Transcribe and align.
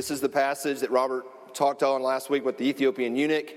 This 0.00 0.10
is 0.10 0.22
the 0.22 0.30
passage 0.30 0.80
that 0.80 0.90
Robert 0.90 1.26
talked 1.52 1.82
on 1.82 2.02
last 2.02 2.30
week 2.30 2.42
with 2.42 2.56
the 2.56 2.64
Ethiopian 2.64 3.14
eunuch. 3.16 3.52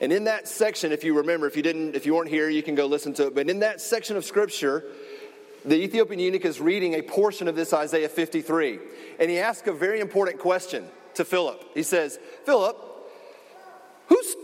And 0.00 0.12
in 0.12 0.22
that 0.24 0.46
section, 0.46 0.92
if 0.92 1.02
you 1.02 1.12
remember, 1.16 1.48
if 1.48 1.56
you 1.56 1.62
didn't, 1.64 1.96
if 1.96 2.06
you 2.06 2.14
weren't 2.14 2.28
here, 2.28 2.48
you 2.48 2.62
can 2.62 2.76
go 2.76 2.86
listen 2.86 3.12
to 3.14 3.26
it. 3.26 3.34
But 3.34 3.50
in 3.50 3.58
that 3.58 3.80
section 3.80 4.16
of 4.16 4.24
scripture, 4.24 4.84
the 5.64 5.74
Ethiopian 5.74 6.20
eunuch 6.20 6.44
is 6.44 6.60
reading 6.60 6.94
a 6.94 7.02
portion 7.02 7.48
of 7.48 7.56
this 7.56 7.72
Isaiah 7.72 8.08
53. 8.08 8.78
And 9.18 9.28
he 9.28 9.40
asks 9.40 9.66
a 9.66 9.72
very 9.72 9.98
important 9.98 10.38
question 10.38 10.86
to 11.14 11.24
Philip. 11.24 11.64
He 11.74 11.82
says, 11.82 12.20
Philip, 12.44 12.76
who's, 14.06 14.36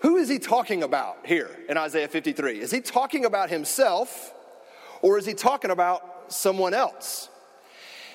who 0.00 0.16
is 0.16 0.28
he 0.28 0.40
talking 0.40 0.82
about 0.82 1.24
here 1.24 1.60
in 1.68 1.76
Isaiah 1.76 2.08
53? 2.08 2.58
Is 2.58 2.72
he 2.72 2.80
talking 2.80 3.24
about 3.24 3.50
himself 3.50 4.34
or 5.00 5.16
is 5.16 5.26
he 5.26 5.34
talking 5.34 5.70
about 5.70 6.32
someone 6.32 6.74
else? 6.74 7.28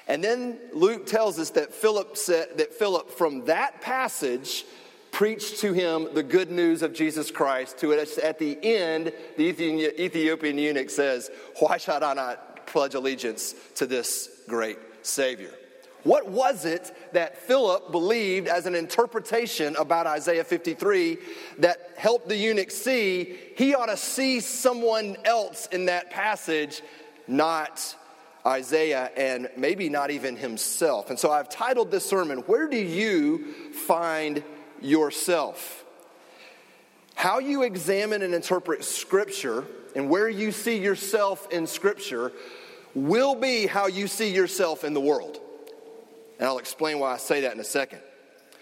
And 0.08 0.24
then 0.24 0.58
Luke 0.74 1.06
tells 1.06 1.38
us 1.38 1.50
that 1.52 1.74
Philip 1.74 2.16
said 2.16 2.58
that 2.58 2.74
Philip 2.74 3.12
from 3.12 3.46
that 3.46 3.82
passage 3.82 4.66
preached 5.12 5.60
to 5.60 5.74
him 5.74 6.08
the 6.14 6.24
good 6.24 6.52
news 6.52 6.82
of 6.82 6.94
Jesus 6.94 7.32
Christ. 7.32 7.78
To 7.80 7.92
it 7.92 8.18
at 8.20 8.40
the 8.40 8.58
end, 8.64 9.12
the 9.36 9.44
Ethiopian 9.44 10.58
eunuch 10.58 10.90
says, 10.90 11.30
"Why 11.60 11.78
should 11.78 12.04
I 12.04 12.14
not 12.14 12.68
pledge 12.68 12.94
allegiance 12.94 13.56
to 13.76 13.86
this 13.86 14.30
great 14.48 14.78
Savior?" 15.02 15.54
What 16.04 16.30
was 16.30 16.64
it 16.64 16.96
that 17.12 17.38
Philip 17.38 17.92
believed 17.92 18.48
as 18.48 18.66
an 18.66 18.76
interpretation 18.76 19.76
about 19.76 20.08
Isaiah 20.08 20.46
53 20.46 21.18
that 21.58 21.92
helped 21.98 22.30
the 22.30 22.38
eunuch 22.38 22.72
see 22.72 23.38
he 23.56 23.76
ought 23.76 23.88
to 23.88 23.98
see 23.98 24.40
someone 24.40 25.18
else 25.26 25.68
in 25.72 25.88
that 25.88 26.12
passage, 26.12 26.82
not 27.28 27.96
Isaiah 28.48 29.12
and 29.18 29.50
maybe 29.58 29.90
not 29.90 30.10
even 30.10 30.38
himself. 30.38 31.10
And 31.10 31.20
so 31.20 31.32
I've 31.32 31.50
titled 31.50 31.92
this 31.92 32.06
sermon, 32.06 32.40
Where 32.40 32.68
Do 32.68 32.78
You 32.78 33.54
Find 33.74 34.44
Yourself? 34.82 35.84
How 37.16 37.40
you 37.40 37.64
examine 37.64 38.22
and 38.22 38.34
interpret 38.34 38.86
Scripture 38.86 39.66
and 39.96 40.10
where 40.10 40.30
you 40.30 40.52
see 40.52 40.78
yourself 40.78 41.48
in 41.52 41.68
Scripture 41.68 42.32
will 42.94 43.36
be 43.36 43.68
how 43.68 43.88
you 43.88 44.08
see 44.08 44.34
yourself 44.34 44.84
in 44.84 44.94
the 44.94 45.02
world. 45.02 45.40
And 46.40 46.48
I'll 46.48 46.60
explain 46.60 47.00
why 47.00 47.14
I 47.14 47.18
say 47.18 47.42
that 47.42 47.54
in 47.54 47.60
a 47.60 47.66
second. 47.66 48.00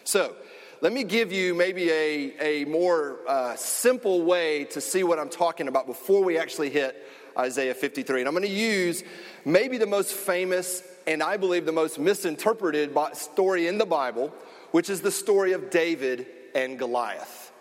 So, 0.04 0.36
let 0.82 0.92
me 0.92 1.04
give 1.04 1.32
you 1.32 1.54
maybe 1.54 1.90
a, 1.90 2.64
a 2.64 2.66
more 2.66 3.20
uh, 3.28 3.56
simple 3.56 4.24
way 4.24 4.66
to 4.66 4.82
see 4.82 5.04
what 5.04 5.20
I'm 5.20 5.30
talking 5.30 5.68
about 5.68 5.88
before 5.88 6.24
we 6.24 6.38
actually 6.38 6.70
hit 6.70 7.02
Isaiah 7.38 7.74
53. 7.74 8.22
And 8.22 8.28
I'm 8.28 8.34
going 8.34 8.48
to 8.48 8.50
use 8.50 9.04
maybe 9.44 9.78
the 9.78 9.88
most 9.88 10.14
famous 10.14 10.84
and 11.08 11.22
I 11.22 11.38
believe 11.38 11.66
the 11.66 11.72
most 11.72 12.00
misinterpreted 12.00 12.96
story 13.14 13.68
in 13.68 13.78
the 13.78 13.86
Bible, 13.86 14.34
which 14.72 14.90
is 14.90 15.02
the 15.02 15.12
story 15.12 15.54
of 15.54 15.70
David 15.70 16.28
and 16.56 16.80
Goliath. 16.80 17.52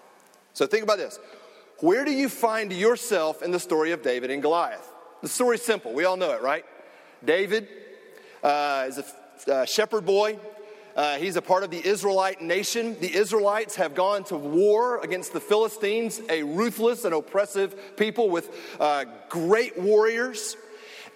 So 0.54 0.66
think 0.66 0.82
about 0.82 0.98
this. 0.98 1.18
Where 1.80 2.04
do 2.04 2.12
you 2.12 2.28
find 2.28 2.72
yourself 2.72 3.42
in 3.42 3.50
the 3.50 3.58
story 3.58 3.92
of 3.92 4.02
David 4.02 4.30
and 4.30 4.40
Goliath? 4.40 4.88
The 5.20 5.28
story's 5.28 5.62
simple. 5.62 5.92
We 5.92 6.04
all 6.04 6.16
know 6.16 6.30
it, 6.30 6.42
right? 6.42 6.64
David 7.24 7.68
uh, 8.42 8.86
is 8.88 8.98
a 9.48 9.52
uh, 9.52 9.64
shepherd 9.64 10.06
boy. 10.06 10.38
Uh, 10.96 11.16
he's 11.16 11.36
a 11.36 11.42
part 11.42 11.64
of 11.64 11.70
the 11.70 11.84
Israelite 11.84 12.40
nation. 12.40 12.96
The 13.00 13.12
Israelites 13.12 13.74
have 13.76 13.94
gone 13.94 14.22
to 14.24 14.36
war 14.36 15.00
against 15.00 15.32
the 15.32 15.40
Philistines, 15.40 16.20
a 16.28 16.42
ruthless 16.42 17.04
and 17.04 17.14
oppressive 17.14 17.96
people 17.96 18.30
with 18.30 18.50
uh, 18.78 19.04
great 19.28 19.76
warriors. 19.78 20.56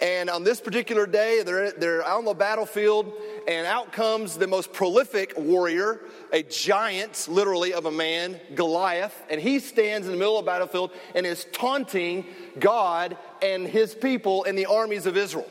And 0.00 0.30
on 0.30 0.44
this 0.44 0.60
particular 0.60 1.06
day, 1.06 1.42
they're, 1.42 1.72
they're 1.72 2.04
out 2.04 2.18
on 2.18 2.24
the 2.24 2.34
battlefield, 2.34 3.12
and 3.48 3.66
out 3.66 3.92
comes 3.92 4.36
the 4.36 4.46
most 4.46 4.72
prolific 4.72 5.32
warrior, 5.36 6.00
a 6.32 6.44
giant, 6.44 7.26
literally, 7.28 7.72
of 7.72 7.86
a 7.86 7.90
man, 7.90 8.40
Goliath. 8.54 9.24
And 9.28 9.40
he 9.40 9.58
stands 9.58 10.06
in 10.06 10.12
the 10.12 10.18
middle 10.18 10.38
of 10.38 10.44
the 10.44 10.50
battlefield 10.50 10.92
and 11.14 11.26
is 11.26 11.46
taunting 11.52 12.26
God 12.60 13.16
and 13.42 13.66
his 13.66 13.94
people 13.94 14.44
and 14.44 14.56
the 14.56 14.66
armies 14.66 15.06
of 15.06 15.16
Israel. 15.16 15.50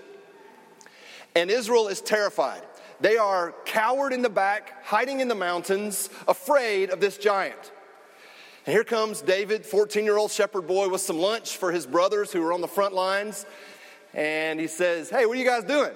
And 1.36 1.52
Israel 1.52 1.88
is 1.90 2.02
terrified. 2.02 2.62
They 3.00 3.18
are 3.18 3.54
cowered 3.66 4.14
in 4.14 4.22
the 4.22 4.30
back, 4.30 4.86
hiding 4.86 5.20
in 5.20 5.28
the 5.28 5.36
mountains, 5.36 6.10
afraid 6.28 6.90
of 6.90 7.00
this 7.00 7.18
giant. 7.18 7.72
And 8.66 8.74
here 8.74 8.84
comes 8.84 9.22
David, 9.22 9.66
14 9.66 10.04
year 10.04 10.18
old 10.18 10.32
shepherd 10.32 10.68
boy, 10.68 10.90
with 10.90 11.02
some 11.02 11.20
lunch 11.20 11.58
for 11.58 11.72
his 11.72 11.86
brothers 11.86 12.32
who 12.32 12.44
are 12.44 12.54
on 12.54 12.62
the 12.62 12.68
front 12.68 12.94
lines 12.94 13.46
and 14.14 14.60
he 14.60 14.68
says, 14.68 15.10
Hey, 15.10 15.26
what 15.26 15.38
are 15.38 15.40
you 15.40 15.48
guys 15.48 15.64
doing? 15.64 15.94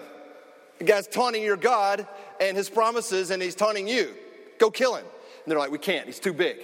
The 0.78 0.85
guy's 0.85 1.07
taunting 1.07 1.44
your 1.44 1.57
God 1.57 2.07
and 2.40 2.56
his 2.56 2.69
promises, 2.69 3.31
and 3.31 3.41
he's 3.41 3.56
taunting 3.56 3.88
you. 3.88 4.13
Go 4.57 4.72
kill 4.72 4.95
him. 4.95 5.06
And 5.06 5.51
they're 5.51 5.59
like, 5.59 5.72
We 5.72 5.79
can't, 5.79 6.06
he's 6.06 6.19
too 6.19 6.34
big. 6.34 6.57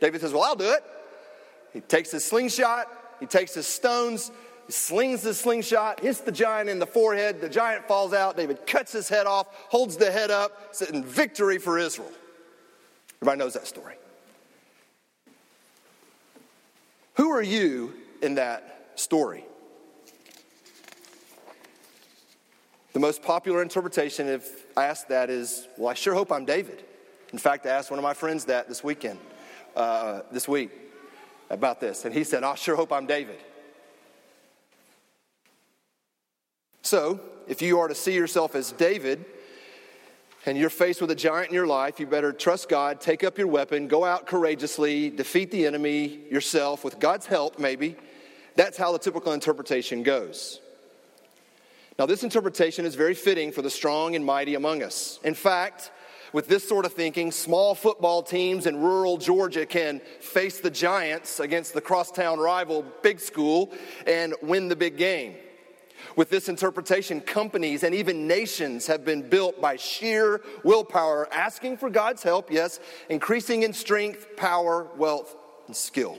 David 0.00 0.20
says, 0.20 0.32
Well, 0.32 0.42
I'll 0.42 0.56
do 0.56 0.70
it. 0.70 0.82
He 1.72 1.80
takes 1.80 2.10
his 2.10 2.24
slingshot, 2.24 2.86
he 3.20 3.26
takes 3.26 3.54
his 3.54 3.66
stones, 3.66 4.30
slings 4.68 5.22
the 5.22 5.34
slingshot, 5.34 6.00
hits 6.00 6.20
the 6.20 6.32
giant 6.32 6.68
in 6.68 6.78
the 6.78 6.86
forehead. 6.86 7.40
The 7.40 7.48
giant 7.48 7.86
falls 7.86 8.12
out. 8.12 8.36
David 8.36 8.66
cuts 8.66 8.92
his 8.92 9.08
head 9.08 9.26
off, 9.26 9.48
holds 9.68 9.96
the 9.96 10.10
head 10.10 10.30
up, 10.30 10.74
in 10.92 11.04
victory 11.04 11.58
for 11.58 11.78
Israel. 11.78 12.12
Everybody 13.20 13.38
knows 13.38 13.54
that 13.54 13.66
story. 13.66 13.94
Who 17.14 17.30
are 17.30 17.42
you 17.42 17.94
in 18.22 18.36
that 18.36 18.92
story? 18.96 19.44
The 22.92 23.00
most 23.00 23.22
popular 23.22 23.62
interpretation, 23.62 24.28
if 24.28 24.66
I 24.76 24.84
ask 24.84 25.08
that, 25.08 25.30
is, 25.30 25.66
well, 25.78 25.88
I 25.88 25.94
sure 25.94 26.14
hope 26.14 26.30
I'm 26.30 26.44
David. 26.44 26.82
In 27.32 27.38
fact, 27.38 27.64
I 27.64 27.70
asked 27.70 27.90
one 27.90 27.98
of 27.98 28.02
my 28.02 28.12
friends 28.12 28.44
that 28.46 28.68
this 28.68 28.84
weekend, 28.84 29.18
uh, 29.74 30.20
this 30.30 30.46
week, 30.46 30.70
about 31.48 31.80
this, 31.80 32.04
and 32.04 32.14
he 32.14 32.24
said, 32.24 32.42
I 32.44 32.54
sure 32.54 32.76
hope 32.76 32.92
I'm 32.92 33.06
David. 33.06 33.38
So, 36.82 37.20
if 37.46 37.62
you 37.62 37.78
are 37.78 37.88
to 37.88 37.94
see 37.94 38.14
yourself 38.14 38.54
as 38.54 38.72
David, 38.72 39.24
and 40.44 40.58
you're 40.58 40.70
faced 40.70 41.00
with 41.00 41.10
a 41.12 41.14
giant 41.14 41.48
in 41.50 41.54
your 41.54 41.66
life, 41.66 42.00
you 42.00 42.06
better 42.06 42.32
trust 42.32 42.68
God, 42.68 43.00
take 43.00 43.22
up 43.22 43.38
your 43.38 43.46
weapon, 43.46 43.86
go 43.86 44.04
out 44.04 44.26
courageously, 44.26 45.10
defeat 45.10 45.52
the 45.52 45.66
enemy 45.66 46.20
yourself 46.28 46.82
with 46.82 46.98
God's 46.98 47.26
help, 47.26 47.60
maybe. 47.60 47.94
That's 48.56 48.76
how 48.76 48.90
the 48.90 48.98
typical 48.98 49.32
interpretation 49.32 50.02
goes. 50.02 50.60
Now, 51.98 52.06
this 52.06 52.24
interpretation 52.24 52.84
is 52.84 52.96
very 52.96 53.14
fitting 53.14 53.52
for 53.52 53.62
the 53.62 53.70
strong 53.70 54.16
and 54.16 54.24
mighty 54.24 54.56
among 54.56 54.82
us. 54.82 55.20
In 55.22 55.34
fact, 55.34 55.92
with 56.32 56.48
this 56.48 56.66
sort 56.68 56.86
of 56.86 56.92
thinking, 56.92 57.30
small 57.30 57.76
football 57.76 58.22
teams 58.24 58.66
in 58.66 58.80
rural 58.80 59.18
Georgia 59.18 59.66
can 59.66 60.00
face 60.18 60.58
the 60.58 60.70
Giants 60.70 61.38
against 61.38 61.74
the 61.74 61.80
crosstown 61.80 62.40
rival 62.40 62.84
big 63.02 63.20
school 63.20 63.72
and 64.06 64.34
win 64.42 64.66
the 64.66 64.76
big 64.76 64.96
game. 64.96 65.36
With 66.16 66.30
this 66.30 66.48
interpretation, 66.48 67.20
companies 67.20 67.82
and 67.82 67.94
even 67.94 68.26
nations 68.26 68.86
have 68.86 69.04
been 69.04 69.28
built 69.28 69.60
by 69.60 69.76
sheer 69.76 70.40
willpower, 70.64 71.28
asking 71.32 71.78
for 71.78 71.90
God's 71.90 72.22
help, 72.22 72.50
yes, 72.50 72.80
increasing 73.08 73.62
in 73.62 73.72
strength, 73.72 74.36
power, 74.36 74.88
wealth, 74.96 75.34
and 75.66 75.76
skill. 75.76 76.18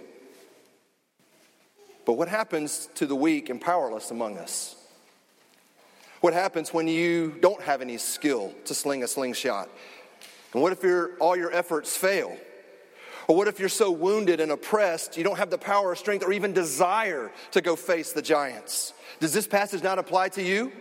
But 2.06 2.14
what 2.14 2.28
happens 2.28 2.90
to 2.96 3.06
the 3.06 3.16
weak 3.16 3.50
and 3.50 3.62
powerless 3.62 4.12
among 4.12 4.38
us? 4.38 4.76
What 6.22 6.34
happens 6.34 6.74
when 6.74 6.88
you 6.88 7.36
don't 7.42 7.62
have 7.62 7.82
any 7.82 7.98
skill 7.98 8.54
to 8.66 8.74
sling 8.74 9.04
a 9.04 9.08
slingshot? 9.08 9.70
And 10.54 10.62
what 10.62 10.72
if 10.72 10.84
your, 10.84 11.16
all 11.18 11.36
your 11.36 11.52
efforts 11.52 11.96
fail? 11.98 12.38
Or 13.28 13.36
what 13.36 13.48
if 13.48 13.60
you're 13.60 13.70
so 13.70 13.92
wounded 13.92 14.40
and 14.40 14.52
oppressed 14.52 15.18
you 15.18 15.24
don't 15.24 15.38
have 15.38 15.50
the 15.50 15.58
power 15.58 15.92
or 15.92 15.96
strength 15.96 16.24
or 16.24 16.34
even 16.34 16.54
desire 16.54 17.32
to 17.52 17.62
go 17.62 17.76
face 17.76 18.12
the 18.12 18.22
giants? 18.22 18.94
Does 19.20 19.34
this 19.34 19.48
passage 19.48 19.84
not 19.84 20.00
apply 20.00 20.30
to 20.30 20.44
you? 20.44 20.72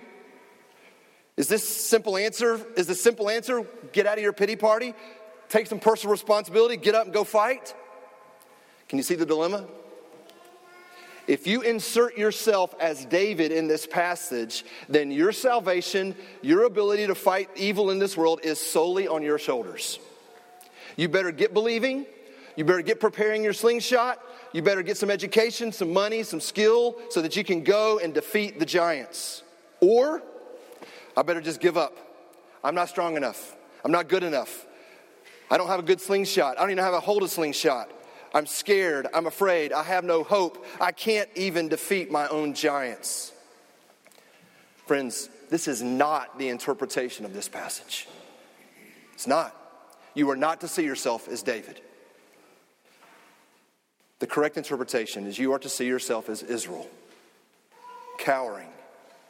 Is 1.36 1.48
this 1.48 1.66
simple 1.66 2.16
answer? 2.16 2.60
Is 2.76 2.86
the 2.86 2.94
simple 2.94 3.30
answer 3.30 3.66
get 3.92 4.06
out 4.06 4.18
of 4.18 4.24
your 4.24 4.32
pity 4.32 4.56
party, 4.56 4.94
take 5.48 5.66
some 5.66 5.80
personal 5.80 6.12
responsibility, 6.12 6.76
get 6.76 6.94
up 6.94 7.04
and 7.04 7.14
go 7.14 7.24
fight? 7.24 7.74
Can 8.88 8.98
you 8.98 9.02
see 9.02 9.14
the 9.14 9.26
dilemma? 9.26 9.66
If 11.28 11.46
you 11.46 11.62
insert 11.62 12.18
yourself 12.18 12.74
as 12.80 13.04
David 13.04 13.52
in 13.52 13.68
this 13.68 13.86
passage, 13.86 14.64
then 14.88 15.10
your 15.10 15.32
salvation, 15.32 16.16
your 16.42 16.64
ability 16.64 17.06
to 17.06 17.14
fight 17.14 17.48
evil 17.54 17.90
in 17.90 17.98
this 17.98 18.16
world 18.16 18.40
is 18.42 18.58
solely 18.58 19.06
on 19.06 19.22
your 19.22 19.38
shoulders. 19.38 20.00
You 20.96 21.08
better 21.08 21.30
get 21.30 21.54
believing. 21.54 22.06
You 22.56 22.64
better 22.64 22.82
get 22.82 23.00
preparing 23.00 23.42
your 23.42 23.52
slingshot. 23.52 24.20
You 24.52 24.62
better 24.62 24.82
get 24.82 24.96
some 24.96 25.10
education, 25.10 25.72
some 25.72 25.92
money, 25.92 26.22
some 26.22 26.40
skill 26.40 26.96
so 27.08 27.22
that 27.22 27.36
you 27.36 27.44
can 27.44 27.62
go 27.64 27.98
and 27.98 28.12
defeat 28.12 28.58
the 28.58 28.66
giants. 28.66 29.42
Or 29.80 30.22
I 31.16 31.22
better 31.22 31.40
just 31.40 31.60
give 31.60 31.76
up. 31.76 31.96
I'm 32.62 32.74
not 32.74 32.88
strong 32.88 33.16
enough. 33.16 33.56
I'm 33.84 33.92
not 33.92 34.08
good 34.08 34.22
enough. 34.22 34.66
I 35.50 35.56
don't 35.56 35.68
have 35.68 35.80
a 35.80 35.82
good 35.82 36.00
slingshot. 36.00 36.56
I 36.56 36.60
don't 36.60 36.70
even 36.70 36.84
have 36.84 36.94
a 36.94 37.00
hold 37.00 37.22
a 37.22 37.28
slingshot. 37.28 37.90
I'm 38.34 38.46
scared. 38.46 39.06
I'm 39.12 39.26
afraid. 39.26 39.72
I 39.72 39.82
have 39.82 40.04
no 40.04 40.22
hope. 40.22 40.64
I 40.80 40.92
can't 40.92 41.28
even 41.34 41.68
defeat 41.68 42.10
my 42.10 42.28
own 42.28 42.54
giants. 42.54 43.32
Friends, 44.86 45.28
this 45.50 45.68
is 45.68 45.82
not 45.82 46.38
the 46.38 46.48
interpretation 46.48 47.24
of 47.24 47.34
this 47.34 47.48
passage. 47.48 48.08
It's 49.12 49.26
not. 49.26 49.54
You 50.14 50.30
are 50.30 50.36
not 50.36 50.60
to 50.60 50.68
see 50.68 50.84
yourself 50.84 51.28
as 51.28 51.42
David. 51.42 51.80
The 54.22 54.28
correct 54.28 54.56
interpretation 54.56 55.26
is 55.26 55.36
you 55.36 55.52
are 55.52 55.58
to 55.58 55.68
see 55.68 55.84
yourself 55.84 56.28
as 56.28 56.44
Israel, 56.44 56.88
cowering 58.18 58.68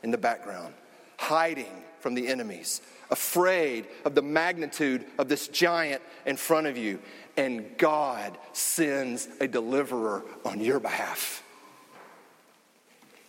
in 0.03 0.11
the 0.11 0.19
background, 0.19 0.75
hiding 1.17 1.83
from 2.01 2.13
the 2.13 2.29
enemies, 2.29 2.83
afraid 3.11 3.87
of 4.05 4.15
the 4.15 4.21
magnitude 4.21 5.07
of 5.17 5.31
this 5.31 5.49
giant 5.49 6.03
in 6.27 6.37
front 6.37 6.67
of 6.67 6.77
you, 6.77 6.99
and 7.39 7.65
God 7.79 8.37
sends 8.53 9.29
a 9.41 9.49
deliverer 9.49 10.25
on 10.45 10.61
your 10.61 10.79
behalf. 10.79 11.43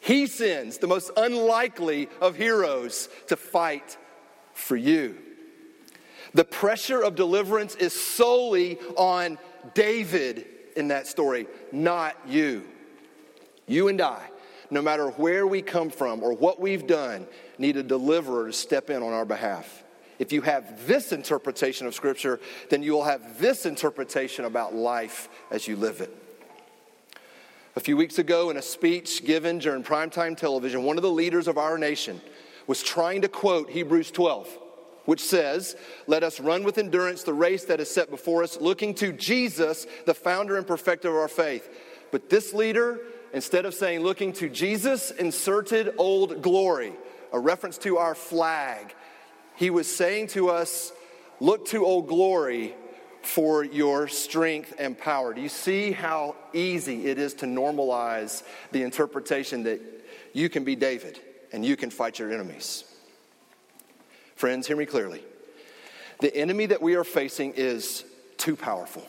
He 0.01 0.27
sends 0.27 0.79
the 0.79 0.87
most 0.87 1.11
unlikely 1.15 2.09
of 2.19 2.35
heroes 2.35 3.07
to 3.27 3.37
fight 3.37 3.97
for 4.53 4.75
you. 4.75 5.15
The 6.33 6.43
pressure 6.43 7.01
of 7.01 7.15
deliverance 7.15 7.75
is 7.75 7.93
solely 7.93 8.79
on 8.97 9.37
David 9.73 10.47
in 10.75 10.89
that 10.89 11.07
story, 11.07 11.47
not 11.71 12.15
you. 12.27 12.63
You 13.67 13.87
and 13.87 14.01
I, 14.01 14.29
no 14.69 14.81
matter 14.81 15.09
where 15.09 15.47
we 15.47 15.61
come 15.61 15.89
from 15.89 16.23
or 16.23 16.33
what 16.33 16.59
we've 16.59 16.87
done, 16.87 17.27
need 17.57 17.77
a 17.77 17.83
deliverer 17.83 18.47
to 18.47 18.53
step 18.53 18.89
in 18.89 19.01
on 19.03 19.13
our 19.13 19.25
behalf. 19.25 19.83
If 20.19 20.31
you 20.31 20.41
have 20.41 20.87
this 20.87 21.11
interpretation 21.11 21.87
of 21.87 21.95
Scripture, 21.95 22.39
then 22.69 22.83
you 22.83 22.93
will 22.93 23.03
have 23.03 23.39
this 23.39 23.65
interpretation 23.65 24.45
about 24.45 24.73
life 24.73 25.29
as 25.51 25.67
you 25.67 25.75
live 25.75 26.01
it. 26.01 26.15
A 27.75 27.79
few 27.79 27.97
weeks 27.97 28.19
ago, 28.19 28.51
in 28.51 28.57
a 28.57 28.61
speech 28.61 29.25
given 29.25 29.57
during 29.57 29.83
primetime 29.83 30.37
television, 30.37 30.83
one 30.83 30.97
of 30.97 31.01
the 31.01 31.09
leaders 31.09 31.47
of 31.47 31.57
our 31.57 31.77
nation 31.77 32.21
was 32.67 32.83
trying 32.83 33.21
to 33.21 33.27
quote 33.27 33.69
Hebrews 33.69 34.11
12, 34.11 34.47
which 35.05 35.21
says, 35.21 35.75
Let 36.07 36.23
us 36.23 36.39
run 36.39 36.63
with 36.63 36.77
endurance 36.77 37.23
the 37.23 37.33
race 37.33 37.65
that 37.65 37.79
is 37.79 37.89
set 37.89 38.09
before 38.09 38.43
us, 38.43 38.59
looking 38.59 38.93
to 38.95 39.11
Jesus, 39.13 39.85
the 40.05 40.13
founder 40.13 40.57
and 40.57 40.65
perfecter 40.65 41.09
of 41.09 41.15
our 41.15 41.27
faith. 41.27 41.69
But 42.11 42.29
this 42.29 42.53
leader, 42.53 42.99
instead 43.33 43.65
of 43.65 43.73
saying 43.73 44.01
looking 44.01 44.33
to 44.33 44.49
Jesus, 44.49 45.11
inserted 45.11 45.93
old 45.97 46.41
glory, 46.41 46.93
a 47.31 47.39
reference 47.39 47.77
to 47.79 47.97
our 47.97 48.15
flag 48.15 48.93
he 49.55 49.69
was 49.69 49.93
saying 49.93 50.27
to 50.27 50.49
us, 50.49 50.91
Look 51.39 51.67
to 51.67 51.85
Old 51.85 52.07
Glory 52.07 52.75
for 53.21 53.63
your 53.63 54.07
strength 54.07 54.73
and 54.79 54.97
power. 54.97 55.33
Do 55.33 55.41
you 55.41 55.49
see 55.49 55.91
how 55.91 56.35
easy 56.53 57.07
it 57.07 57.17
is 57.17 57.33
to 57.35 57.45
normalize 57.45 58.43
the 58.71 58.83
interpretation 58.83 59.63
that 59.63 59.81
you 60.33 60.49
can 60.49 60.63
be 60.63 60.75
David 60.75 61.19
and 61.51 61.65
you 61.65 61.75
can 61.75 61.89
fight 61.89 62.19
your 62.19 62.31
enemies? 62.31 62.85
Friends, 64.35 64.67
hear 64.67 64.77
me 64.77 64.85
clearly. 64.85 65.23
The 66.19 66.35
enemy 66.35 66.65
that 66.67 66.81
we 66.81 66.95
are 66.95 67.03
facing 67.03 67.53
is 67.55 68.05
too 68.37 68.55
powerful. 68.55 69.07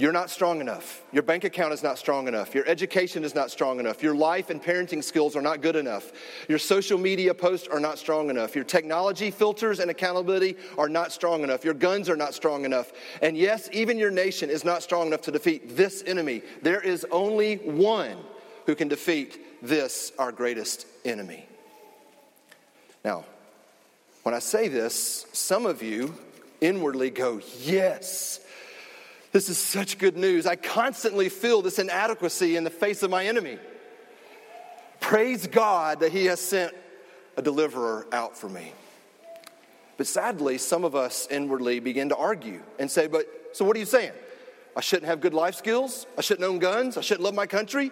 You're 0.00 0.12
not 0.12 0.30
strong 0.30 0.62
enough. 0.62 1.02
Your 1.12 1.22
bank 1.22 1.44
account 1.44 1.74
is 1.74 1.82
not 1.82 1.98
strong 1.98 2.26
enough. 2.26 2.54
Your 2.54 2.66
education 2.66 3.22
is 3.22 3.34
not 3.34 3.50
strong 3.50 3.78
enough. 3.78 4.02
Your 4.02 4.14
life 4.14 4.48
and 4.48 4.62
parenting 4.62 5.04
skills 5.04 5.36
are 5.36 5.42
not 5.42 5.60
good 5.60 5.76
enough. 5.76 6.10
Your 6.48 6.58
social 6.58 6.96
media 6.96 7.34
posts 7.34 7.68
are 7.68 7.78
not 7.78 7.98
strong 7.98 8.30
enough. 8.30 8.54
Your 8.54 8.64
technology 8.64 9.30
filters 9.30 9.78
and 9.78 9.90
accountability 9.90 10.56
are 10.78 10.88
not 10.88 11.12
strong 11.12 11.42
enough. 11.42 11.66
Your 11.66 11.74
guns 11.74 12.08
are 12.08 12.16
not 12.16 12.32
strong 12.32 12.64
enough. 12.64 12.92
And 13.20 13.36
yes, 13.36 13.68
even 13.74 13.98
your 13.98 14.10
nation 14.10 14.48
is 14.48 14.64
not 14.64 14.82
strong 14.82 15.08
enough 15.08 15.20
to 15.22 15.30
defeat 15.30 15.76
this 15.76 16.02
enemy. 16.06 16.40
There 16.62 16.80
is 16.80 17.06
only 17.10 17.56
one 17.56 18.16
who 18.64 18.74
can 18.74 18.88
defeat 18.88 19.60
this, 19.60 20.12
our 20.18 20.32
greatest 20.32 20.86
enemy. 21.04 21.44
Now, 23.04 23.26
when 24.22 24.34
I 24.34 24.38
say 24.38 24.68
this, 24.68 25.26
some 25.32 25.66
of 25.66 25.82
you 25.82 26.14
inwardly 26.60 27.10
go, 27.10 27.40
Yes. 27.60 28.40
This 29.32 29.48
is 29.48 29.58
such 29.58 29.98
good 29.98 30.16
news. 30.16 30.44
I 30.44 30.56
constantly 30.56 31.28
feel 31.28 31.62
this 31.62 31.78
inadequacy 31.78 32.56
in 32.56 32.64
the 32.64 32.70
face 32.70 33.04
of 33.04 33.10
my 33.10 33.26
enemy. 33.26 33.58
Praise 34.98 35.46
God 35.46 36.00
that 36.00 36.10
He 36.10 36.26
has 36.26 36.40
sent 36.40 36.74
a 37.36 37.42
deliverer 37.42 38.08
out 38.12 38.36
for 38.36 38.48
me. 38.48 38.72
But 39.96 40.08
sadly, 40.08 40.58
some 40.58 40.84
of 40.84 40.96
us 40.96 41.28
inwardly 41.30 41.78
begin 41.78 42.08
to 42.08 42.16
argue 42.16 42.60
and 42.78 42.90
say, 42.90 43.06
But 43.06 43.26
so 43.52 43.64
what 43.64 43.76
are 43.76 43.80
you 43.80 43.86
saying? 43.86 44.12
I 44.76 44.80
shouldn't 44.80 45.06
have 45.06 45.20
good 45.20 45.34
life 45.34 45.54
skills? 45.54 46.06
I 46.16 46.22
shouldn't 46.22 46.48
own 46.48 46.58
guns? 46.58 46.96
I 46.96 47.00
shouldn't 47.00 47.24
love 47.24 47.34
my 47.34 47.46
country? 47.46 47.90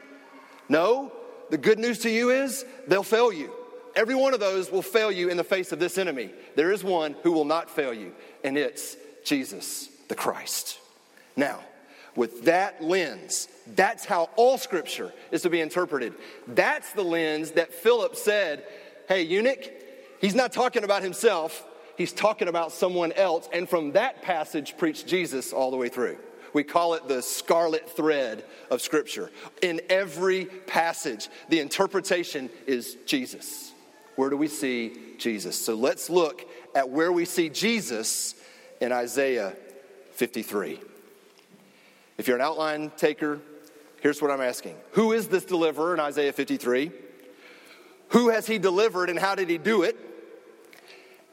No, 0.69 1.13
the 1.51 1.59
good 1.59 1.79
news 1.79 2.01
to 2.01 2.11
you 2.11 2.31
is 2.31 2.65
they'll 2.87 3.03
fail 3.03 3.33
you. 3.33 3.53
Every 3.95 4.15
one 4.15 4.35
of 4.35 4.41
those 4.41 4.71
will 4.71 4.83
fail 4.83 5.11
you 5.11 5.29
in 5.29 5.37
the 5.37 5.45
face 5.45 5.73
of 5.73 5.79
this 5.79 5.99
enemy. 5.99 6.31
There 6.57 6.73
is 6.73 6.85
one 6.85 7.17
who 7.23 7.33
will 7.33 7.45
not 7.45 7.71
fail 7.71 7.93
you, 7.93 8.13
and 8.45 8.57
it's 8.57 8.97
Jesus 9.25 9.89
the 10.09 10.15
Christ. 10.15 10.79
Now, 11.37 11.61
with 12.17 12.45
that 12.45 12.83
lens, 12.83 13.49
that's 13.77 14.05
how 14.05 14.31
all 14.37 14.59
scripture 14.59 15.13
is 15.31 15.43
to 15.43 15.51
be 15.51 15.61
interpreted. 15.61 16.15
That's 16.49 16.93
the 16.93 17.05
lens 17.05 17.53
that 17.53 17.73
Philip 17.73 18.17
said, 18.17 18.65
Hey, 19.09 19.23
eunuch, 19.23 19.71
he's 20.21 20.35
not 20.35 20.53
talking 20.53 20.85
about 20.85 21.03
himself, 21.03 21.65
he's 21.97 22.13
talking 22.13 22.49
about 22.49 22.73
someone 22.73 23.13
else. 23.13 23.49
And 23.53 23.69
from 23.69 23.93
that 23.93 24.23
passage, 24.23 24.77
preached 24.77 25.07
Jesus 25.07 25.53
all 25.53 25.71
the 25.71 25.77
way 25.77 25.89
through. 25.89 26.19
We 26.53 26.65
call 26.65 26.95
it 26.95 27.07
the 27.09 27.23
scarlet 27.23 27.89
thread 27.91 28.45
of 28.71 28.81
Scripture. 28.81 29.31
In 29.63 29.81
every 29.89 30.47
passage, 30.47 31.29
the 31.49 31.61
interpretation 31.61 32.51
is 32.67 32.97
Jesus. 33.07 33.73
Where 34.19 34.31
do 34.31 34.37
we 34.37 34.49
see 34.49 34.97
Jesus? 35.17 35.57
So 35.57 35.77
let's 35.77 36.11
look 36.11 36.45
at 36.75 36.91
where 36.91 37.13
we 37.13 37.25
see 37.25 37.49
Jesus 37.49 38.35
in 38.81 38.91
Isaiah 38.91 39.55
53. 40.15 40.81
If 42.17 42.27
you're 42.27 42.37
an 42.37 42.43
outline 42.43 42.91
taker, 42.97 43.39
here's 44.01 44.21
what 44.21 44.33
I'm 44.33 44.41
asking 44.41 44.75
Who 44.95 45.13
is 45.13 45.29
this 45.29 45.45
deliverer 45.45 45.95
in 45.95 46.01
Isaiah 46.01 46.33
53? 46.33 46.91
Who 48.09 48.31
has 48.31 48.45
he 48.45 48.59
delivered 48.59 49.09
and 49.09 49.21
how 49.21 49.37
did 49.37 49.49
he 49.49 49.57
do 49.57 49.85
it? 49.85 49.97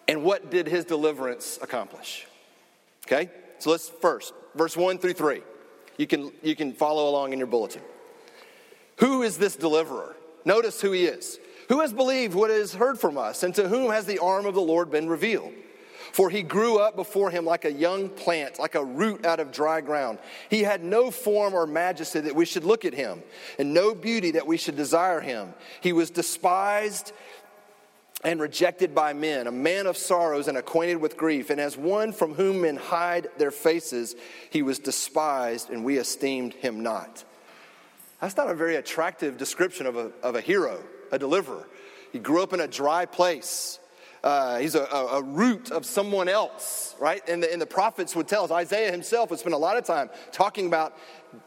And 0.07 0.21
what 0.21 0.51
did 0.51 0.67
his 0.67 0.85
deliverance 0.85 1.57
accomplish? 1.63 2.27
Okay? 3.07 3.31
So 3.57 3.71
let's 3.71 3.89
first, 3.89 4.31
verse 4.53 4.77
1 4.77 4.99
through 4.99 5.13
3. 5.13 5.41
You 5.97 6.05
can, 6.05 6.31
you 6.43 6.55
can 6.55 6.71
follow 6.71 7.09
along 7.09 7.33
in 7.33 7.39
your 7.39 7.47
bulletin. 7.47 7.81
Who 8.97 9.23
is 9.23 9.39
this 9.39 9.55
deliverer? 9.55 10.15
Notice 10.45 10.79
who 10.81 10.91
he 10.91 11.05
is. 11.05 11.39
Who 11.69 11.81
has 11.81 11.93
believed 11.93 12.35
what 12.35 12.51
is 12.51 12.73
heard 12.73 12.99
from 12.99 13.17
us, 13.17 13.43
and 13.43 13.53
to 13.55 13.67
whom 13.67 13.91
has 13.91 14.05
the 14.05 14.19
arm 14.19 14.45
of 14.45 14.53
the 14.53 14.61
Lord 14.61 14.91
been 14.91 15.09
revealed? 15.09 15.53
For 16.11 16.29
he 16.29 16.43
grew 16.43 16.77
up 16.77 16.95
before 16.95 17.29
him 17.29 17.43
like 17.43 17.65
a 17.65 17.71
young 17.71 18.07
plant, 18.07 18.57
like 18.57 18.75
a 18.75 18.85
root 18.85 19.25
out 19.25 19.41
of 19.41 19.51
dry 19.51 19.81
ground. 19.81 20.19
He 20.49 20.63
had 20.63 20.81
no 20.81 21.11
form 21.11 21.53
or 21.53 21.67
majesty 21.67 22.21
that 22.21 22.35
we 22.35 22.45
should 22.45 22.63
look 22.63 22.85
at 22.85 22.93
him, 22.93 23.21
and 23.59 23.73
no 23.73 23.93
beauty 23.93 24.31
that 24.31 24.47
we 24.47 24.55
should 24.55 24.77
desire 24.77 25.19
him. 25.19 25.53
He 25.81 25.91
was 25.91 26.09
despised 26.09 27.11
and 28.23 28.39
rejected 28.39 28.95
by 28.95 29.11
men, 29.11 29.45
a 29.45 29.51
man 29.51 29.87
of 29.87 29.97
sorrows 29.97 30.47
and 30.47 30.57
acquainted 30.57 30.95
with 30.97 31.17
grief. 31.17 31.49
And 31.49 31.59
as 31.59 31.77
one 31.77 32.13
from 32.13 32.33
whom 32.33 32.61
men 32.61 32.77
hide 32.77 33.27
their 33.37 33.51
faces, 33.51 34.15
he 34.49 34.61
was 34.61 34.79
despised, 34.79 35.69
and 35.69 35.83
we 35.83 35.97
esteemed 35.97 36.53
him 36.53 36.81
not. 36.81 37.23
That's 38.21 38.37
not 38.37 38.49
a 38.49 38.55
very 38.55 38.77
attractive 38.77 39.37
description 39.37 39.85
of 39.85 39.97
a, 39.97 40.11
of 40.23 40.35
a 40.35 40.41
hero, 40.41 40.81
a 41.11 41.19
deliverer. 41.19 41.67
He 42.11 42.19
grew 42.19 42.41
up 42.41 42.53
in 42.53 42.59
a 42.59 42.67
dry 42.67 43.05
place. 43.05 43.79
Uh, 44.23 44.57
he's 44.57 44.73
a, 44.73 44.83
a, 44.83 45.21
root 45.21 45.69
of 45.69 45.85
someone 45.85 46.27
else, 46.27 46.95
right? 46.99 47.21
And 47.29 47.43
the, 47.43 47.51
and 47.51 47.61
the 47.61 47.67
prophets 47.67 48.15
would 48.15 48.27
tell 48.27 48.43
us, 48.43 48.49
Isaiah 48.49 48.91
himself 48.91 49.29
would 49.29 49.37
spend 49.37 49.53
a 49.53 49.57
lot 49.57 49.77
of 49.77 49.83
time 49.83 50.09
talking 50.31 50.65
about 50.65 50.97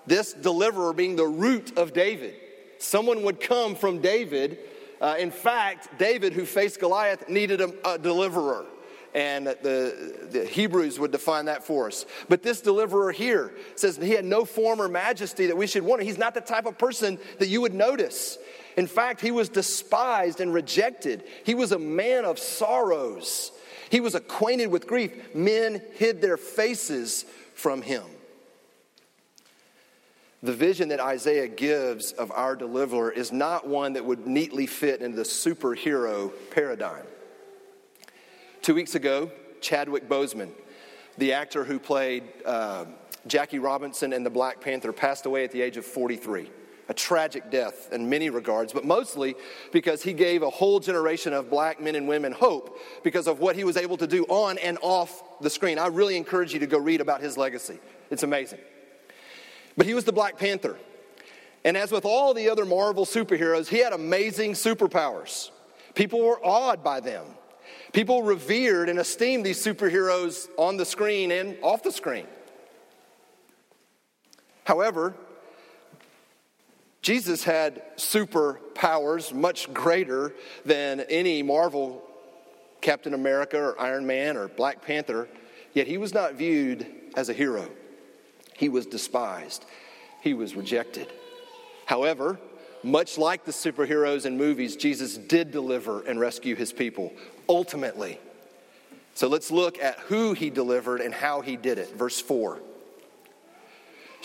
this 0.07 0.33
deliverer 0.33 0.93
being 0.93 1.17
the 1.17 1.27
root 1.27 1.77
of 1.77 1.93
David. 1.93 2.35
Someone 2.79 3.25
would 3.25 3.41
come 3.41 3.75
from 3.75 4.01
David. 4.01 4.59
Uh, 5.01 5.17
in 5.19 5.33
fact, 5.33 5.99
David, 5.99 6.33
who 6.33 6.45
faced 6.45 6.79
Goliath, 6.79 7.29
needed 7.29 7.61
a, 7.61 7.95
a 7.95 7.99
deliverer 7.99 8.65
and 9.15 9.47
the, 9.47 10.29
the, 10.31 10.45
Hebrews 10.45 11.01
would 11.01 11.11
define 11.11 11.47
that 11.47 11.65
for 11.65 11.87
us. 11.87 12.05
But 12.29 12.43
this 12.43 12.61
deliverer 12.61 13.11
here 13.11 13.53
says 13.75 13.97
he 13.97 14.11
had 14.11 14.25
no 14.25 14.45
form 14.45 14.81
or 14.81 14.89
majesty 14.89 15.47
that 15.47 15.57
we 15.57 15.67
should 15.67 15.83
want. 15.83 16.03
He's 16.03 16.19
not 16.19 16.35
the 16.35 16.41
type 16.41 16.67
of 16.67 16.79
person 16.79 17.19
that 17.39 17.49
you 17.49 17.61
would 17.63 17.75
notice. 17.75 18.39
In 18.79 18.87
fact, 18.87 19.21
he 19.21 19.33
was 19.33 19.49
despised 19.49 20.41
and 20.41 20.55
rejected. 20.55 21.25
He 21.43 21.57
was 21.57 21.73
a 21.73 21.81
man 21.81 22.25
of 22.25 22.39
sorrows. 22.39 23.51
He 23.91 23.99
was 23.99 24.15
acquainted 24.15 24.69
with 24.69 24.87
grief. 24.87 25.35
Men 25.35 25.83
hid 25.95 26.21
their 26.21 26.37
faces 26.37 27.25
from 27.55 27.83
him. 27.83 28.05
The 30.45 30.53
vision 30.53 30.91
that 30.91 31.01
Isaiah 31.01 31.49
gives 31.49 32.13
of 32.13 32.31
our 32.31 32.55
deliverer 32.55 33.11
is 33.11 33.33
not 33.33 33.67
one 33.67 33.95
that 33.95 34.05
would 34.05 34.29
neatly 34.29 34.69
fit 34.69 35.03
into 35.03 35.17
the 35.17 35.25
superhero 35.25 36.31
paradigm. 36.53 37.05
Two 38.63 38.77
weeks 38.77 38.95
ago, 38.95 39.33
Chadwick 39.61 40.09
Boseman, 40.09 40.53
the 41.17 41.33
actor 41.33 41.65
who 41.65 41.81
played 41.81 42.23
uh, 42.47 42.85
Jackie 43.27 43.59
Robinson 43.59 44.13
in 44.13 44.23
the 44.23 44.31
Black 44.31 44.61
Panther, 44.61 44.93
passed 44.93 45.27
away 45.27 45.43
at 45.43 45.51
the 45.51 45.63
age 45.63 45.77
of 45.77 45.85
43 45.85 46.49
a 46.89 46.95
tragic 46.95 47.51
death 47.51 47.93
in 47.93 48.09
many 48.09 48.31
regards, 48.31 48.73
but 48.73 48.85
mostly 48.85 49.37
because 49.73 50.03
he 50.03 50.13
gave 50.13 50.43
a 50.43 50.51
whole 50.51 50.81
generation 50.81 51.33
of 51.33 51.51
black 51.51 51.81
men 51.81 51.95
and 51.95 52.09
women 52.09 52.33
hope 52.33 52.79
because 53.05 53.27
of 53.27 53.41
what 53.41 53.57
he 53.57 53.65
was 53.65 53.77
able 53.77 53.97
to 53.99 54.07
do 54.07 54.25
on 54.25 54.57
and 54.59 54.79
off 54.81 55.23
the 55.41 55.51
screen. 55.51 55.79
I 55.79 55.89
really 55.89 56.17
encourage 56.17 56.55
you 56.55 56.61
to 56.61 56.67
go 56.67 56.79
read 56.79 57.01
about 57.01 57.21
his 57.21 57.37
legacy, 57.37 57.79
it's 58.11 58.23
amazing. 58.23 58.61
But 59.77 59.87
he 59.87 59.95
was 59.95 60.05
the 60.05 60.13
Black 60.13 60.39
Panther. 60.39 60.77
And 61.65 61.77
as 61.77 61.93
with 61.93 62.05
all 62.05 62.35
the 62.35 62.49
other 62.49 62.65
Marvel 62.65 63.05
superheroes, 63.05 63.69
he 63.69 63.79
had 63.79 63.93
amazing 63.93 64.53
superpowers. 64.53 65.51
People 65.95 66.21
were 66.21 66.41
awed 66.45 66.83
by 66.83 67.01
them. 67.01 67.27
People 67.93 68.23
revered 68.23 68.89
and 68.89 68.99
esteemed 68.99 69.45
these 69.45 69.63
superheroes 69.65 70.49
on 70.57 70.77
the 70.77 70.85
screen 70.85 71.31
and 71.33 71.57
off 71.63 71.83
the 71.83 71.93
screen. 71.93 72.27
However, 74.65 75.15
Jesus 77.09 77.43
had 77.43 77.97
superpowers 77.97 79.33
much 79.33 79.73
greater 79.73 80.35
than 80.67 81.01
any 81.01 81.43
Marvel 81.43 82.05
Captain 82.83 83.15
America 83.15 83.59
or 83.59 83.81
Iron 83.81 84.07
Man 84.07 84.37
or 84.37 84.49
Black 84.49 84.83
Panther, 84.83 85.27
yet 85.73 85.87
he 85.87 85.97
was 85.97 86.13
not 86.13 86.35
viewed 86.35 86.87
as 87.17 87.31
a 87.31 87.33
hero. 87.33 87.67
He 88.53 88.69
was 88.69 88.85
despised, 88.85 89.65
he 90.21 90.35
was 90.35 90.55
rejected. 90.55 91.11
However, 91.87 92.39
much 92.83 93.17
like 93.17 93.47
the 93.47 93.53
superheroes 93.53 94.27
in 94.27 94.37
movies, 94.37 94.77
Jesus 94.77 95.17
did 95.17 95.51
deliver 95.51 96.03
and 96.03 96.21
rescue 96.21 96.57
his 96.57 96.75
people 96.75 97.15
ultimately. 97.49 98.21
So 99.15 99.29
let's 99.29 99.51
look 99.51 99.79
at 99.79 99.99
who 100.01 100.35
he 100.35 100.51
delivered 100.51 101.01
and 101.01 101.15
how 101.15 101.41
he 101.41 101.57
did 101.57 101.79
it. 101.79 101.97
Verse 101.97 102.21
4. 102.21 102.61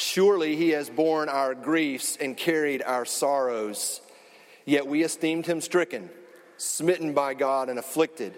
Surely 0.04 0.58
he 0.58 0.72
has 0.72 0.90
borne 0.90 1.30
our 1.30 1.56
griefs 1.56 2.18
and 2.20 2.36
carried 2.36 2.84
our 2.84 3.06
sorrows. 3.06 4.02
Yet 4.66 4.86
we 4.86 5.02
esteemed 5.02 5.46
him 5.46 5.62
stricken, 5.62 6.10
smitten 6.58 7.14
by 7.14 7.36
God, 7.36 7.70
and 7.70 7.80
afflicted. 7.80 8.34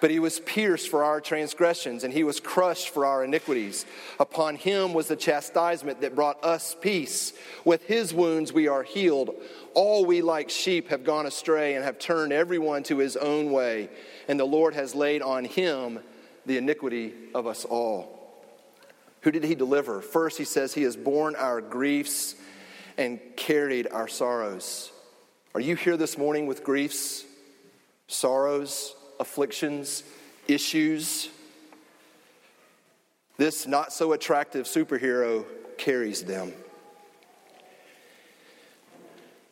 But 0.00 0.10
he 0.10 0.18
was 0.18 0.40
pierced 0.40 0.88
for 0.88 1.04
our 1.04 1.20
transgressions, 1.20 2.02
and 2.02 2.12
he 2.12 2.24
was 2.24 2.40
crushed 2.40 2.88
for 2.88 3.06
our 3.06 3.22
iniquities. 3.22 3.86
Upon 4.18 4.56
him 4.56 4.94
was 4.94 5.06
the 5.06 5.14
chastisement 5.14 6.00
that 6.00 6.16
brought 6.16 6.44
us 6.44 6.76
peace. 6.80 7.32
With 7.64 7.84
his 7.84 8.12
wounds 8.12 8.52
we 8.52 8.66
are 8.66 8.82
healed. 8.82 9.30
All 9.74 10.06
we 10.06 10.22
like 10.22 10.50
sheep 10.50 10.88
have 10.88 11.04
gone 11.04 11.24
astray 11.24 11.76
and 11.76 11.84
have 11.84 12.00
turned 12.00 12.32
everyone 12.32 12.82
to 12.82 12.98
his 12.98 13.16
own 13.16 13.52
way, 13.52 13.90
and 14.26 14.40
the 14.40 14.44
Lord 14.44 14.74
has 14.74 14.96
laid 14.96 15.22
on 15.22 15.44
him 15.44 16.00
the 16.46 16.58
iniquity 16.58 17.14
of 17.32 17.46
us 17.46 17.64
all. 17.64 18.15
Who 19.26 19.32
did 19.32 19.42
he 19.42 19.56
deliver? 19.56 20.00
First, 20.02 20.38
he 20.38 20.44
says, 20.44 20.72
He 20.72 20.84
has 20.84 20.94
borne 20.94 21.34
our 21.34 21.60
griefs 21.60 22.36
and 22.96 23.18
carried 23.34 23.88
our 23.90 24.06
sorrows. 24.06 24.92
Are 25.52 25.60
you 25.60 25.74
here 25.74 25.96
this 25.96 26.16
morning 26.16 26.46
with 26.46 26.62
griefs, 26.62 27.24
sorrows, 28.06 28.94
afflictions, 29.18 30.04
issues? 30.46 31.28
This 33.36 33.66
not 33.66 33.92
so 33.92 34.12
attractive 34.12 34.66
superhero 34.66 35.44
carries 35.76 36.22
them. 36.22 36.52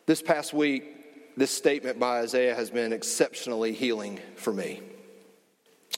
This 0.05 0.21
past 0.21 0.53
week, 0.53 1.35
this 1.35 1.51
statement 1.51 1.99
by 1.99 2.21
Isaiah 2.21 2.55
has 2.55 2.69
been 2.69 2.93
exceptionally 2.93 3.73
healing 3.73 4.21
for 4.37 4.53
me. 4.53 4.81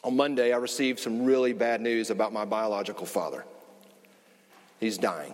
On 0.03 0.17
Monday, 0.17 0.51
I 0.51 0.57
received 0.57 0.97
some 0.97 1.25
really 1.25 1.53
bad 1.53 1.79
news 1.79 2.09
about 2.09 2.33
my 2.33 2.43
biological 2.43 3.05
father. 3.05 3.45
He's 4.79 4.97
dying. 4.97 5.33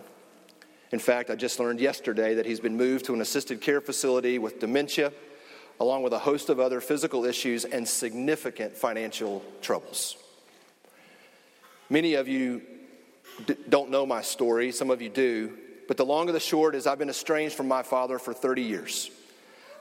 In 0.92 0.98
fact, 0.98 1.28
I 1.28 1.34
just 1.34 1.58
learned 1.58 1.80
yesterday 1.80 2.34
that 2.34 2.46
he's 2.46 2.60
been 2.60 2.76
moved 2.76 3.06
to 3.06 3.14
an 3.14 3.20
assisted 3.20 3.60
care 3.60 3.80
facility 3.80 4.38
with 4.38 4.60
dementia, 4.60 5.12
along 5.80 6.02
with 6.02 6.12
a 6.12 6.18
host 6.18 6.48
of 6.48 6.60
other 6.60 6.80
physical 6.80 7.24
issues 7.24 7.64
and 7.64 7.86
significant 7.86 8.76
financial 8.76 9.42
troubles. 9.60 10.16
Many 11.90 12.14
of 12.14 12.28
you 12.28 12.62
d- 13.46 13.56
don't 13.68 13.90
know 13.90 14.06
my 14.06 14.22
story, 14.22 14.70
some 14.72 14.90
of 14.90 15.02
you 15.02 15.08
do, 15.08 15.58
but 15.88 15.96
the 15.96 16.04
long 16.04 16.28
and 16.28 16.34
the 16.34 16.40
short 16.40 16.74
is 16.74 16.86
I've 16.86 16.98
been 16.98 17.10
estranged 17.10 17.56
from 17.56 17.68
my 17.68 17.82
father 17.82 18.18
for 18.18 18.32
30 18.32 18.62
years. 18.62 19.10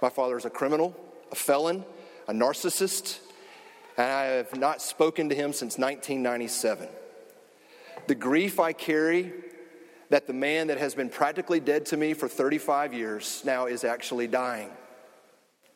My 0.01 0.09
father 0.09 0.37
is 0.37 0.45
a 0.45 0.49
criminal, 0.49 0.95
a 1.31 1.35
felon, 1.35 1.85
a 2.27 2.33
narcissist, 2.33 3.19
and 3.97 4.11
I 4.11 4.23
have 4.23 4.57
not 4.57 4.81
spoken 4.81 5.29
to 5.29 5.35
him 5.35 5.53
since 5.53 5.77
1997. 5.77 6.87
The 8.07 8.15
grief 8.15 8.59
I 8.59 8.73
carry 8.73 9.31
that 10.09 10.27
the 10.27 10.33
man 10.33 10.67
that 10.67 10.77
has 10.77 10.95
been 10.95 11.09
practically 11.09 11.59
dead 11.59 11.85
to 11.87 11.97
me 11.97 12.13
for 12.13 12.27
35 12.27 12.93
years 12.93 13.41
now 13.45 13.65
is 13.65 13.83
actually 13.83 14.27
dying. 14.27 14.69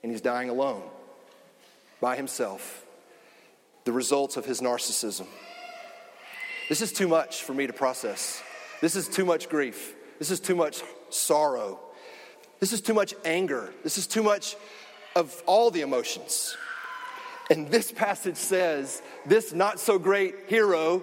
And 0.04 0.12
he's 0.12 0.22
dying 0.22 0.50
alone, 0.50 0.84
by 2.00 2.16
himself. 2.16 2.86
The 3.86 3.92
results 3.92 4.38
of 4.38 4.46
his 4.46 4.62
narcissism. 4.62 5.28
This 6.70 6.82
is 6.82 6.92
too 6.92 7.08
much 7.08 7.44
for 7.44 7.54
me 7.54 7.68
to 7.68 7.74
process. 7.74 8.44
This 8.82 8.96
is 8.96 9.08
too 9.08 9.26
much 9.26 9.50
grief. 9.50 9.96
This 10.20 10.30
is 10.30 10.40
too 10.40 10.56
much 10.56 10.82
sorrow. 11.10 11.80
This 12.60 12.74
is 12.74 12.82
too 12.82 12.94
much 12.94 13.14
anger. 13.24 13.74
This 13.84 13.98
is 13.98 14.08
too 14.08 14.24
much 14.24 14.56
of 15.16 15.42
all 15.46 15.72
the 15.72 15.82
emotions. 15.82 16.56
And 17.50 17.70
this 17.70 17.92
passage 17.92 18.36
says 18.36 19.02
this 19.26 19.54
not 19.54 19.80
so 19.80 19.98
great 19.98 20.36
hero 20.48 21.02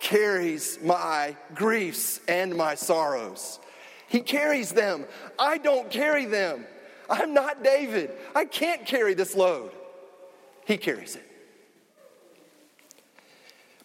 carries 0.00 0.78
my 0.82 1.36
griefs 1.54 2.20
and 2.26 2.56
my 2.56 2.74
sorrows. 2.74 3.60
He 4.08 4.20
carries 4.20 4.72
them. 4.72 5.04
I 5.38 5.58
don't 5.58 5.90
carry 5.90 6.24
them. 6.24 6.66
I'm 7.08 7.34
not 7.34 7.62
David. 7.62 8.10
I 8.34 8.44
can't 8.44 8.86
carry 8.86 9.14
this 9.14 9.36
load. 9.36 9.72
He 10.66 10.76
carries 10.76 11.16
it. 11.16 11.26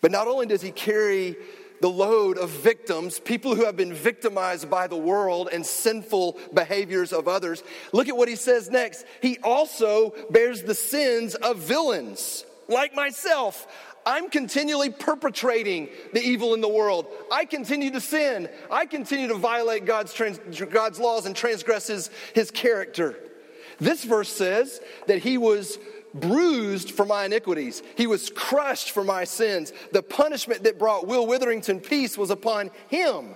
But 0.01 0.11
not 0.11 0.27
only 0.27 0.45
does 0.45 0.61
he 0.61 0.71
carry 0.71 1.35
the 1.81 1.89
load 1.89 2.37
of 2.37 2.49
victims, 2.49 3.19
people 3.19 3.55
who 3.55 3.65
have 3.65 3.75
been 3.75 3.93
victimized 3.93 4.69
by 4.69 4.87
the 4.87 4.97
world 4.97 5.49
and 5.51 5.65
sinful 5.65 6.39
behaviors 6.53 7.11
of 7.11 7.27
others, 7.27 7.63
look 7.91 8.07
at 8.07 8.15
what 8.15 8.27
he 8.27 8.35
says 8.35 8.69
next. 8.69 9.05
He 9.21 9.37
also 9.43 10.13
bears 10.29 10.63
the 10.63 10.75
sins 10.75 11.35
of 11.35 11.57
villains 11.57 12.45
like 12.67 12.95
myself. 12.95 13.67
I'm 14.05 14.29
continually 14.29 14.91
perpetrating 14.91 15.89
the 16.13 16.21
evil 16.21 16.53
in 16.53 16.61
the 16.61 16.69
world. 16.69 17.07
I 17.31 17.45
continue 17.45 17.91
to 17.91 18.01
sin. 18.01 18.49
I 18.69 18.85
continue 18.85 19.27
to 19.29 19.35
violate 19.35 19.85
God's, 19.85 20.13
trans- 20.13 20.39
God's 20.69 20.99
laws 20.99 21.25
and 21.25 21.35
transgress 21.35 21.87
his, 21.87 22.11
his 22.33 22.51
character. 22.51 23.17
This 23.79 24.03
verse 24.03 24.29
says 24.29 24.79
that 25.07 25.19
he 25.19 25.37
was 25.37 25.79
bruised 26.13 26.91
for 26.91 27.05
my 27.05 27.25
iniquities. 27.25 27.83
He 27.97 28.07
was 28.07 28.29
crushed 28.29 28.91
for 28.91 29.03
my 29.03 29.23
sins. 29.23 29.73
The 29.91 30.03
punishment 30.03 30.63
that 30.63 30.79
brought 30.79 31.07
Will 31.07 31.27
Witherington 31.27 31.79
peace 31.79 32.17
was 32.17 32.29
upon 32.29 32.71
him. 32.87 33.35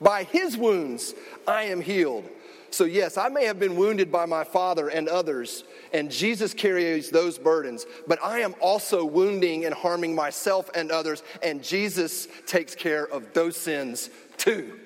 By 0.00 0.24
his 0.24 0.56
wounds, 0.56 1.14
I 1.46 1.64
am 1.64 1.80
healed. 1.80 2.28
So, 2.70 2.84
yes, 2.84 3.16
I 3.16 3.28
may 3.28 3.46
have 3.46 3.58
been 3.58 3.76
wounded 3.76 4.12
by 4.12 4.26
my 4.26 4.44
father 4.44 4.88
and 4.88 5.08
others, 5.08 5.64
and 5.92 6.10
Jesus 6.10 6.54
carries 6.54 7.10
those 7.10 7.36
burdens, 7.36 7.84
but 8.06 8.22
I 8.22 8.40
am 8.40 8.54
also 8.60 9.04
wounding 9.04 9.64
and 9.64 9.74
harming 9.74 10.14
myself 10.14 10.70
and 10.74 10.92
others, 10.92 11.22
and 11.42 11.64
Jesus 11.64 12.28
takes 12.46 12.74
care 12.74 13.06
of 13.06 13.32
those 13.32 13.56
sins 13.56 14.08
too. 14.36 14.78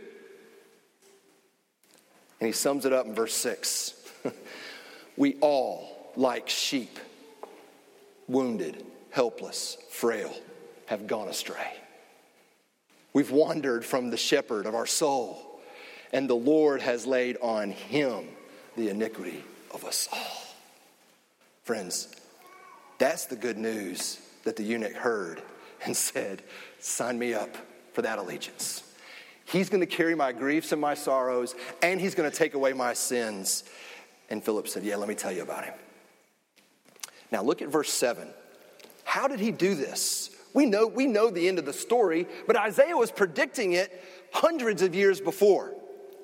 And 2.41 2.47
he 2.47 2.53
sums 2.53 2.85
it 2.85 2.93
up 2.93 3.07
in 3.07 3.14
verse 3.14 3.35
6 3.35 3.95
We 5.17 5.37
all 5.41 6.12
like 6.17 6.49
sheep, 6.49 6.99
wounded, 8.29 8.85
helpless, 9.11 9.76
frail, 9.91 10.35
have 10.87 11.07
gone 11.07 11.29
astray. 11.29 11.73
We've 13.12 13.31
wandered 13.31 13.85
from 13.85 14.11
the 14.11 14.17
shepherd 14.17 14.67
of 14.67 14.75
our 14.75 14.87
soul, 14.87 15.54
and 16.14 16.30
the 16.30 16.35
Lord 16.35 16.80
has 16.80 17.06
laid 17.06 17.37
on 17.42 17.73
him 17.73 18.28
the 18.76 18.88
iniquity 18.88 19.42
of 19.73 19.85
us 19.85 20.09
all. 20.12 20.42
Friends, 21.64 22.14
that's 22.99 23.26
the 23.26 23.35
good 23.37 23.59
news 23.59 24.21
that 24.44 24.54
the 24.54 24.62
eunuch 24.62 24.94
heard 24.94 25.42
and 25.85 25.94
said, 25.97 26.42
Sign 26.78 27.18
me 27.18 27.35
up 27.35 27.56
for 27.92 28.02
that 28.02 28.18
allegiance. 28.18 28.85
He's 29.44 29.68
going 29.68 29.80
to 29.80 29.87
carry 29.87 30.14
my 30.14 30.33
griefs 30.33 30.73
and 30.73 30.80
my 30.80 30.94
sorrows, 30.94 31.54
and 31.83 32.00
he's 32.00 32.14
going 32.14 32.30
to 32.30 32.37
take 32.37 32.54
away 32.54 32.73
my 32.73 32.94
sins. 32.94 33.64
And 34.30 34.42
Philip 34.42 34.68
said, 34.68 34.85
Yeah, 34.85 34.97
let 34.97 35.09
me 35.09 35.16
tell 35.16 35.33
you 35.33 35.42
about 35.42 35.64
him. 35.64 35.75
Now 37.33 37.42
look 37.42 37.61
at 37.61 37.68
verse 37.68 37.90
7. 37.90 38.28
How 39.02 39.26
did 39.26 39.40
he 39.40 39.50
do 39.50 39.75
this? 39.75 40.30
We 40.54 40.66
know, 40.66 40.87
we 40.87 41.09
know 41.09 41.30
the 41.30 41.49
end 41.49 41.59
of 41.59 41.64
the 41.64 41.73
story, 41.73 42.28
but 42.47 42.56
Isaiah 42.56 42.97
was 42.97 43.11
predicting 43.11 43.73
it 43.73 44.00
hundreds 44.33 44.80
of 44.80 44.94
years 44.94 45.21
before. 45.21 45.75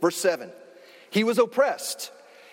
Verse 0.01 0.17
7 0.17 0.51
He 1.11 1.25
was 1.25 1.39
oppressed, 1.39 2.13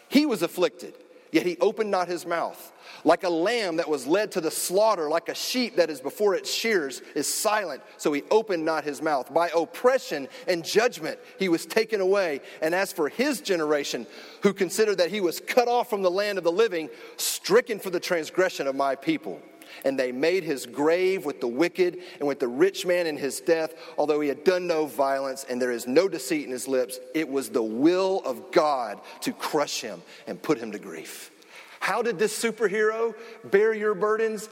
he 0.10 0.25
was 0.25 0.42
afflicted, 0.42 0.94
yet 1.32 1.46
he 1.46 1.58
opened 1.60 1.92
not 1.92 2.08
his 2.08 2.25
mouth. 2.25 2.74
Like 3.04 3.24
a 3.24 3.30
lamb 3.30 3.77
that 3.77 3.89
was 3.89 4.08
led 4.08 4.32
to 4.34 4.42
the 4.42 4.51
slaughter, 4.51 5.10
like 5.10 5.30
a 5.30 5.36
sheep 5.36 5.75
that 5.75 5.89
is 5.89 6.01
before 6.01 6.36
its 6.36 6.51
shears, 6.51 7.01
is 7.16 7.32
silent, 7.32 7.82
so 7.98 8.12
he 8.12 8.24
opened 8.32 8.66
not 8.66 8.84
his 8.84 9.01
mouth. 9.01 9.34
By 9.34 9.50
oppression 9.56 10.27
and 10.48 10.63
judgment 10.63 11.20
he 11.38 11.50
was 11.50 11.66
taken 11.66 12.01
away. 12.01 12.42
And 12.62 12.74
as 12.74 12.92
for 12.92 13.10
his 13.10 13.42
generation, 13.42 14.08
who 14.42 14.54
considered 14.54 14.98
that 14.98 15.12
he 15.12 15.22
was 15.22 15.39
cut 15.39 15.68
off 15.68 15.89
from 15.89 16.01
the 16.01 16.12
land 16.12 16.38
of 16.38 16.44
the 16.44 16.51
living, 16.51 16.89
stricken 17.18 17.80
for 17.80 17.89
the 17.89 18.00
transgression 18.00 18.68
of 18.68 18.75
my 18.75 18.96
people. 18.96 19.42
And 19.86 19.98
they 19.98 20.12
made 20.12 20.44
his 20.44 20.66
grave 20.66 21.26
with 21.26 21.42
the 21.42 21.48
wicked 21.48 22.00
and 22.20 22.28
with 22.28 22.40
the 22.40 22.48
rich 22.48 22.86
man 22.86 23.08
in 23.08 23.18
his 23.18 23.40
death, 23.40 23.74
although 23.98 24.20
he 24.20 24.28
had 24.28 24.44
done 24.44 24.68
no 24.68 24.86
violence 24.86 25.46
and 25.50 25.62
there 25.62 25.72
is 25.72 25.88
no 25.88 26.08
deceit 26.08 26.46
in 26.46 26.52
his 26.52 26.68
lips. 26.68 27.00
It 27.14 27.30
was 27.30 27.50
the 27.50 27.64
will 27.64 28.22
of 28.26 28.52
God 28.52 29.00
to 29.22 29.34
crush 29.34 29.82
him 29.82 30.02
and 30.28 30.42
put 30.42 30.58
him 30.58 30.72
to 30.72 30.80
grief. 30.80 31.32
How 31.80 32.02
did 32.02 32.20
this 32.20 32.38
superhero 32.38 33.16
bear 33.46 33.74
your 33.74 33.94
burdens, 33.94 34.50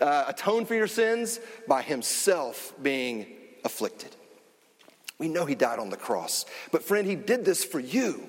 uh, 0.00 0.24
atone 0.28 0.66
for 0.66 0.74
your 0.74 0.86
sins? 0.86 1.40
By 1.66 1.82
himself 1.82 2.74
being 2.82 3.26
afflicted. 3.64 4.14
We 5.18 5.28
know 5.28 5.44
he 5.44 5.54
died 5.54 5.78
on 5.78 5.90
the 5.90 5.96
cross. 5.96 6.46
But, 6.72 6.82
friend, 6.82 7.06
he 7.06 7.14
did 7.14 7.44
this 7.44 7.62
for 7.62 7.78
you. 7.78 8.26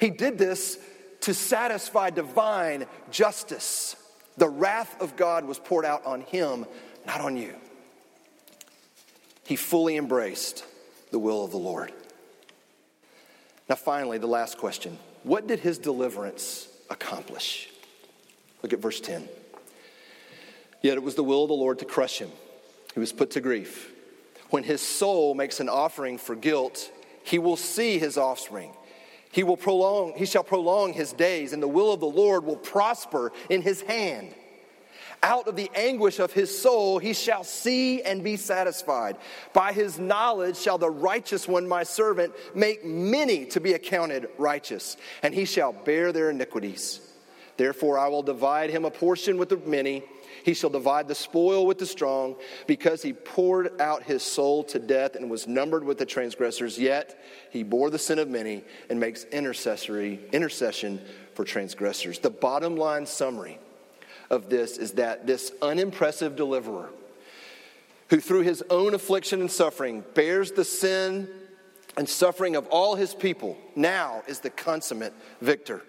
He 0.00 0.10
did 0.10 0.38
this 0.38 0.78
to 1.20 1.32
satisfy 1.32 2.10
divine 2.10 2.86
justice. 3.10 3.96
The 4.36 4.48
wrath 4.48 5.00
of 5.00 5.16
God 5.16 5.44
was 5.44 5.58
poured 5.58 5.84
out 5.84 6.04
on 6.04 6.20
him, 6.20 6.66
not 7.06 7.20
on 7.20 7.36
you. 7.36 7.54
He 9.46 9.56
fully 9.56 9.96
embraced 9.96 10.64
the 11.10 11.18
will 11.18 11.44
of 11.44 11.50
the 11.50 11.56
Lord. 11.56 11.92
Now, 13.68 13.76
finally, 13.76 14.18
the 14.18 14.26
last 14.26 14.58
question 14.58 14.98
what 15.22 15.46
did 15.46 15.60
his 15.60 15.78
deliverance 15.78 16.68
accomplish? 16.90 17.68
Look 18.62 18.72
at 18.72 18.78
verse 18.80 19.00
10. 19.00 19.28
Yet 20.82 20.96
it 20.96 21.02
was 21.02 21.14
the 21.14 21.24
will 21.24 21.44
of 21.44 21.48
the 21.48 21.54
Lord 21.54 21.78
to 21.80 21.84
crush 21.84 22.18
him. 22.18 22.30
He 22.94 23.00
was 23.00 23.12
put 23.12 23.30
to 23.32 23.40
grief. 23.40 23.92
When 24.50 24.62
his 24.62 24.80
soul 24.80 25.34
makes 25.34 25.58
an 25.60 25.68
offering 25.68 26.18
for 26.18 26.36
guilt, 26.36 26.90
he 27.24 27.38
will 27.38 27.56
see 27.56 27.98
his 27.98 28.16
offspring. 28.16 28.72
He 29.36 29.44
will 29.44 29.58
prolong, 29.58 30.14
he 30.16 30.24
shall 30.24 30.42
prolong 30.42 30.94
his 30.94 31.12
days, 31.12 31.52
and 31.52 31.62
the 31.62 31.68
will 31.68 31.92
of 31.92 32.00
the 32.00 32.06
Lord 32.06 32.46
will 32.46 32.56
prosper 32.56 33.32
in 33.50 33.60
his 33.60 33.82
hand. 33.82 34.34
Out 35.22 35.46
of 35.46 35.56
the 35.56 35.70
anguish 35.74 36.20
of 36.20 36.32
his 36.32 36.58
soul 36.58 36.98
he 36.98 37.12
shall 37.12 37.44
see 37.44 38.00
and 38.00 38.24
be 38.24 38.38
satisfied. 38.38 39.18
By 39.52 39.74
his 39.74 39.98
knowledge 39.98 40.56
shall 40.56 40.78
the 40.78 40.88
righteous 40.88 41.46
one, 41.46 41.68
my 41.68 41.82
servant, 41.82 42.32
make 42.54 42.82
many 42.82 43.44
to 43.46 43.60
be 43.60 43.74
accounted 43.74 44.30
righteous, 44.38 44.96
and 45.22 45.34
he 45.34 45.44
shall 45.44 45.74
bear 45.74 46.12
their 46.12 46.30
iniquities. 46.30 47.02
Therefore 47.58 47.98
I 47.98 48.08
will 48.08 48.22
divide 48.22 48.70
him 48.70 48.86
a 48.86 48.90
portion 48.90 49.36
with 49.36 49.50
the 49.50 49.58
many. 49.58 50.02
He 50.46 50.54
shall 50.54 50.70
divide 50.70 51.08
the 51.08 51.14
spoil 51.16 51.66
with 51.66 51.78
the 51.78 51.86
strong, 51.86 52.36
because 52.68 53.02
he 53.02 53.12
poured 53.12 53.80
out 53.80 54.04
his 54.04 54.22
soul 54.22 54.62
to 54.62 54.78
death 54.78 55.16
and 55.16 55.28
was 55.28 55.48
numbered 55.48 55.82
with 55.82 55.98
the 55.98 56.06
transgressors. 56.06 56.78
Yet 56.78 57.20
he 57.50 57.64
bore 57.64 57.90
the 57.90 57.98
sin 57.98 58.20
of 58.20 58.28
many 58.28 58.62
and 58.88 59.00
makes 59.00 59.24
intercessory 59.24 60.20
intercession 60.32 61.00
for 61.34 61.44
transgressors. 61.44 62.20
The 62.20 62.30
bottom 62.30 62.76
line 62.76 63.06
summary 63.06 63.58
of 64.30 64.48
this 64.48 64.78
is 64.78 64.92
that 64.92 65.26
this 65.26 65.50
unimpressive 65.60 66.36
deliverer, 66.36 66.90
who 68.10 68.20
through 68.20 68.42
his 68.42 68.62
own 68.70 68.94
affliction 68.94 69.40
and 69.40 69.50
suffering 69.50 70.04
bears 70.14 70.52
the 70.52 70.64
sin 70.64 71.28
and 71.96 72.08
suffering 72.08 72.54
of 72.54 72.68
all 72.68 72.94
his 72.94 73.16
people, 73.16 73.58
now 73.74 74.22
is 74.28 74.38
the 74.38 74.50
consummate 74.50 75.12
victor. 75.40 75.82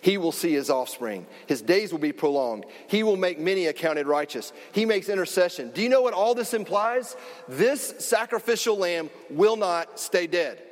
He 0.00 0.16
will 0.16 0.32
see 0.32 0.52
his 0.52 0.70
offspring. 0.70 1.26
His 1.46 1.60
days 1.60 1.92
will 1.92 1.98
be 1.98 2.12
prolonged. 2.12 2.64
He 2.88 3.02
will 3.02 3.16
make 3.16 3.38
many 3.38 3.66
accounted 3.66 4.06
righteous. 4.06 4.52
He 4.72 4.84
makes 4.84 5.08
intercession. 5.08 5.70
Do 5.72 5.82
you 5.82 5.88
know 5.88 6.02
what 6.02 6.14
all 6.14 6.34
this 6.34 6.54
implies? 6.54 7.16
This 7.48 7.94
sacrificial 7.98 8.78
lamb 8.78 9.10
will 9.28 9.56
not 9.56 10.00
stay 10.00 10.26
dead. 10.26 10.62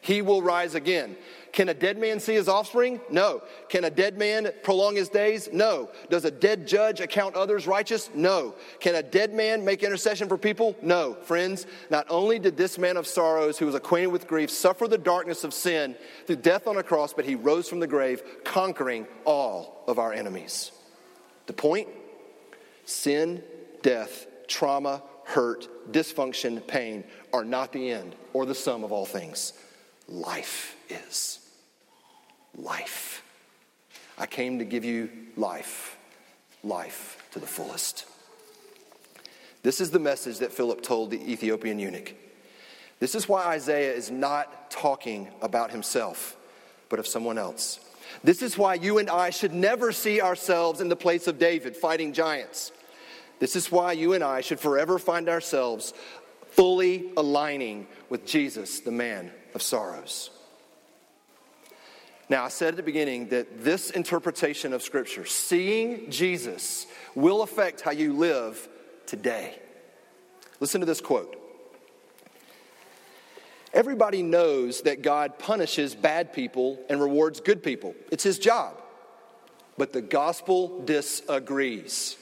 He 0.00 0.22
will 0.22 0.42
rise 0.42 0.74
again. 0.74 1.16
Can 1.52 1.68
a 1.68 1.74
dead 1.74 1.98
man 1.98 2.20
see 2.20 2.34
his 2.34 2.48
offspring? 2.48 3.00
No. 3.10 3.42
Can 3.68 3.84
a 3.84 3.90
dead 3.90 4.16
man 4.16 4.50
prolong 4.62 4.96
his 4.96 5.08
days? 5.08 5.48
No. 5.52 5.90
Does 6.08 6.24
a 6.24 6.30
dead 6.30 6.66
judge 6.66 7.00
account 7.00 7.34
others 7.34 7.66
righteous? 7.66 8.08
No. 8.14 8.54
Can 8.78 8.94
a 8.94 9.02
dead 9.02 9.34
man 9.34 9.64
make 9.64 9.82
intercession 9.82 10.28
for 10.28 10.38
people? 10.38 10.76
No. 10.80 11.14
Friends, 11.14 11.66
not 11.90 12.06
only 12.08 12.38
did 12.38 12.56
this 12.56 12.78
man 12.78 12.96
of 12.96 13.06
sorrows, 13.06 13.58
who 13.58 13.66
was 13.66 13.74
acquainted 13.74 14.12
with 14.12 14.28
grief, 14.28 14.50
suffer 14.50 14.86
the 14.86 14.96
darkness 14.96 15.44
of 15.44 15.52
sin 15.52 15.96
through 16.26 16.36
death 16.36 16.66
on 16.66 16.76
a 16.76 16.82
cross, 16.82 17.12
but 17.12 17.24
he 17.24 17.34
rose 17.34 17.68
from 17.68 17.80
the 17.80 17.86
grave, 17.86 18.22
conquering 18.44 19.06
all 19.24 19.84
of 19.86 19.98
our 19.98 20.12
enemies. 20.12 20.70
The 21.46 21.52
point? 21.52 21.88
Sin, 22.84 23.42
death, 23.82 24.26
trauma, 24.46 25.02
hurt, 25.24 25.92
dysfunction, 25.92 26.64
pain 26.66 27.04
are 27.32 27.44
not 27.44 27.72
the 27.72 27.90
end 27.90 28.14
or 28.32 28.46
the 28.46 28.54
sum 28.54 28.84
of 28.84 28.92
all 28.92 29.06
things. 29.06 29.52
Life 30.10 30.76
is 30.88 31.38
life. 32.58 33.22
I 34.18 34.26
came 34.26 34.58
to 34.58 34.64
give 34.64 34.84
you 34.84 35.08
life, 35.36 35.96
life 36.64 37.24
to 37.30 37.38
the 37.38 37.46
fullest. 37.46 38.06
This 39.62 39.80
is 39.80 39.92
the 39.92 40.00
message 40.00 40.38
that 40.38 40.52
Philip 40.52 40.82
told 40.82 41.10
the 41.10 41.32
Ethiopian 41.32 41.78
eunuch. 41.78 42.14
This 42.98 43.14
is 43.14 43.28
why 43.28 43.44
Isaiah 43.44 43.92
is 43.92 44.10
not 44.10 44.70
talking 44.70 45.28
about 45.40 45.70
himself, 45.70 46.36
but 46.88 46.98
of 46.98 47.06
someone 47.06 47.38
else. 47.38 47.78
This 48.24 48.42
is 48.42 48.58
why 48.58 48.74
you 48.74 48.98
and 48.98 49.08
I 49.08 49.30
should 49.30 49.54
never 49.54 49.92
see 49.92 50.20
ourselves 50.20 50.80
in 50.80 50.88
the 50.88 50.96
place 50.96 51.28
of 51.28 51.38
David 51.38 51.76
fighting 51.76 52.12
giants. 52.12 52.72
This 53.38 53.56
is 53.56 53.70
why 53.72 53.92
you 53.92 54.12
and 54.12 54.24
I 54.24 54.42
should 54.42 54.60
forever 54.60 54.98
find 54.98 55.28
ourselves 55.28 55.94
fully 56.52 57.12
aligning 57.16 57.86
with 58.08 58.26
Jesus, 58.26 58.80
the 58.80 58.90
man 58.90 59.30
of 59.54 59.62
sorrows. 59.62 60.30
Now, 62.28 62.44
I 62.44 62.48
said 62.48 62.68
at 62.68 62.76
the 62.76 62.82
beginning 62.84 63.28
that 63.30 63.64
this 63.64 63.90
interpretation 63.90 64.72
of 64.72 64.82
Scripture, 64.82 65.26
seeing 65.26 66.10
Jesus, 66.10 66.86
will 67.16 67.42
affect 67.42 67.80
how 67.80 67.90
you 67.90 68.12
live 68.12 68.68
today. 69.04 69.58
Listen 70.60 70.80
to 70.80 70.86
this 70.86 71.00
quote 71.00 71.36
Everybody 73.72 74.22
knows 74.22 74.82
that 74.82 75.02
God 75.02 75.38
punishes 75.38 75.94
bad 75.94 76.32
people 76.32 76.78
and 76.88 77.00
rewards 77.00 77.40
good 77.40 77.62
people, 77.62 77.94
it's 78.10 78.24
his 78.24 78.38
job. 78.38 78.76
But 79.76 79.92
the 79.92 80.02
gospel 80.02 80.82
disagrees. 80.84 82.16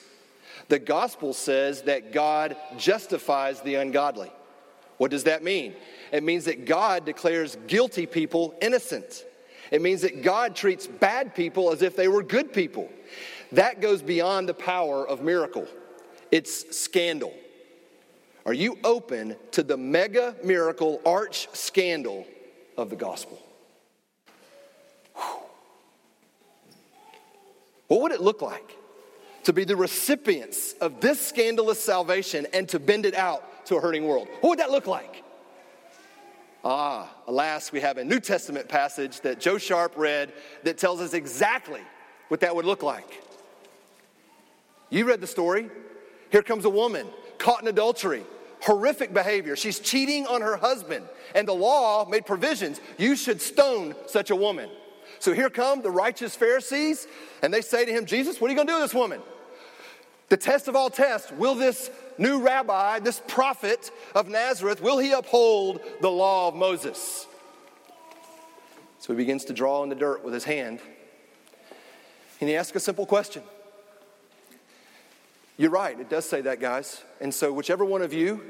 The 0.68 0.78
gospel 0.78 1.32
says 1.32 1.82
that 1.82 2.12
God 2.12 2.56
justifies 2.76 3.60
the 3.62 3.76
ungodly. 3.76 4.30
What 4.98 5.10
does 5.10 5.24
that 5.24 5.42
mean? 5.42 5.74
It 6.12 6.22
means 6.22 6.44
that 6.44 6.66
God 6.66 7.04
declares 7.04 7.56
guilty 7.66 8.04
people 8.04 8.54
innocent. 8.60 9.24
It 9.70 9.80
means 9.80 10.02
that 10.02 10.22
God 10.22 10.54
treats 10.54 10.86
bad 10.86 11.34
people 11.34 11.72
as 11.72 11.82
if 11.82 11.96
they 11.96 12.08
were 12.08 12.22
good 12.22 12.52
people. 12.52 12.90
That 13.52 13.80
goes 13.80 14.02
beyond 14.02 14.48
the 14.48 14.54
power 14.54 15.06
of 15.06 15.22
miracle, 15.22 15.66
it's 16.30 16.76
scandal. 16.76 17.32
Are 18.44 18.52
you 18.54 18.78
open 18.82 19.36
to 19.52 19.62
the 19.62 19.76
mega 19.76 20.34
miracle 20.42 21.02
arch 21.04 21.48
scandal 21.52 22.26
of 22.78 22.88
the 22.88 22.96
gospel? 22.96 23.38
Whew. 25.14 25.42
What 27.88 28.02
would 28.02 28.12
it 28.12 28.22
look 28.22 28.40
like 28.40 28.77
to 29.48 29.52
be 29.54 29.64
the 29.64 29.74
recipients 29.74 30.74
of 30.74 31.00
this 31.00 31.18
scandalous 31.18 31.82
salvation 31.82 32.46
and 32.52 32.68
to 32.68 32.78
bend 32.78 33.06
it 33.06 33.14
out 33.14 33.64
to 33.64 33.76
a 33.76 33.80
hurting 33.80 34.06
world? 34.06 34.28
What 34.42 34.50
would 34.50 34.58
that 34.58 34.70
look 34.70 34.86
like? 34.86 35.24
Ah, 36.62 37.10
alas, 37.26 37.72
we 37.72 37.80
have 37.80 37.96
a 37.96 38.04
New 38.04 38.20
Testament 38.20 38.68
passage 38.68 39.22
that 39.22 39.40
Joe 39.40 39.56
Sharp 39.56 39.94
read 39.96 40.34
that 40.64 40.76
tells 40.76 41.00
us 41.00 41.14
exactly 41.14 41.80
what 42.28 42.40
that 42.40 42.54
would 42.54 42.66
look 42.66 42.82
like. 42.82 43.24
You 44.90 45.06
read 45.06 45.22
the 45.22 45.26
story. 45.26 45.70
Here 46.30 46.42
comes 46.42 46.66
a 46.66 46.70
woman 46.70 47.06
caught 47.38 47.62
in 47.62 47.68
adultery, 47.68 48.24
horrific 48.60 49.14
behavior. 49.14 49.56
She's 49.56 49.80
cheating 49.80 50.26
on 50.26 50.42
her 50.42 50.58
husband, 50.58 51.08
and 51.34 51.48
the 51.48 51.54
law 51.54 52.04
made 52.04 52.26
provisions. 52.26 52.82
You 52.98 53.16
should 53.16 53.40
stone 53.40 53.94
such 54.08 54.28
a 54.28 54.36
woman. 54.36 54.68
So 55.20 55.32
here 55.32 55.48
come 55.48 55.80
the 55.80 55.90
righteous 55.90 56.36
Pharisees, 56.36 57.08
and 57.40 57.54
they 57.54 57.62
say 57.62 57.86
to 57.86 57.90
him, 57.90 58.04
Jesus, 58.04 58.42
what 58.42 58.48
are 58.48 58.50
you 58.50 58.56
going 58.56 58.66
to 58.66 58.72
do 58.74 58.78
with 58.78 58.90
this 58.90 58.94
woman? 58.94 59.22
The 60.28 60.36
test 60.36 60.68
of 60.68 60.76
all 60.76 60.90
tests 60.90 61.32
will 61.32 61.54
this 61.54 61.90
new 62.18 62.40
rabbi, 62.40 62.98
this 62.98 63.22
prophet 63.26 63.90
of 64.14 64.28
Nazareth, 64.28 64.82
will 64.82 64.98
he 64.98 65.12
uphold 65.12 65.80
the 66.00 66.10
law 66.10 66.48
of 66.48 66.54
Moses? 66.54 67.26
So 68.98 69.12
he 69.12 69.16
begins 69.16 69.46
to 69.46 69.52
draw 69.52 69.82
in 69.84 69.88
the 69.88 69.94
dirt 69.94 70.24
with 70.24 70.34
his 70.34 70.44
hand, 70.44 70.80
and 72.40 72.48
he 72.48 72.56
asks 72.56 72.76
a 72.76 72.80
simple 72.80 73.06
question. 73.06 73.42
You're 75.56 75.70
right, 75.70 75.98
it 75.98 76.08
does 76.08 76.28
say 76.28 76.40
that, 76.42 76.60
guys. 76.60 77.02
And 77.20 77.34
so, 77.34 77.52
whichever 77.52 77.84
one 77.84 78.02
of 78.02 78.12
you 78.12 78.42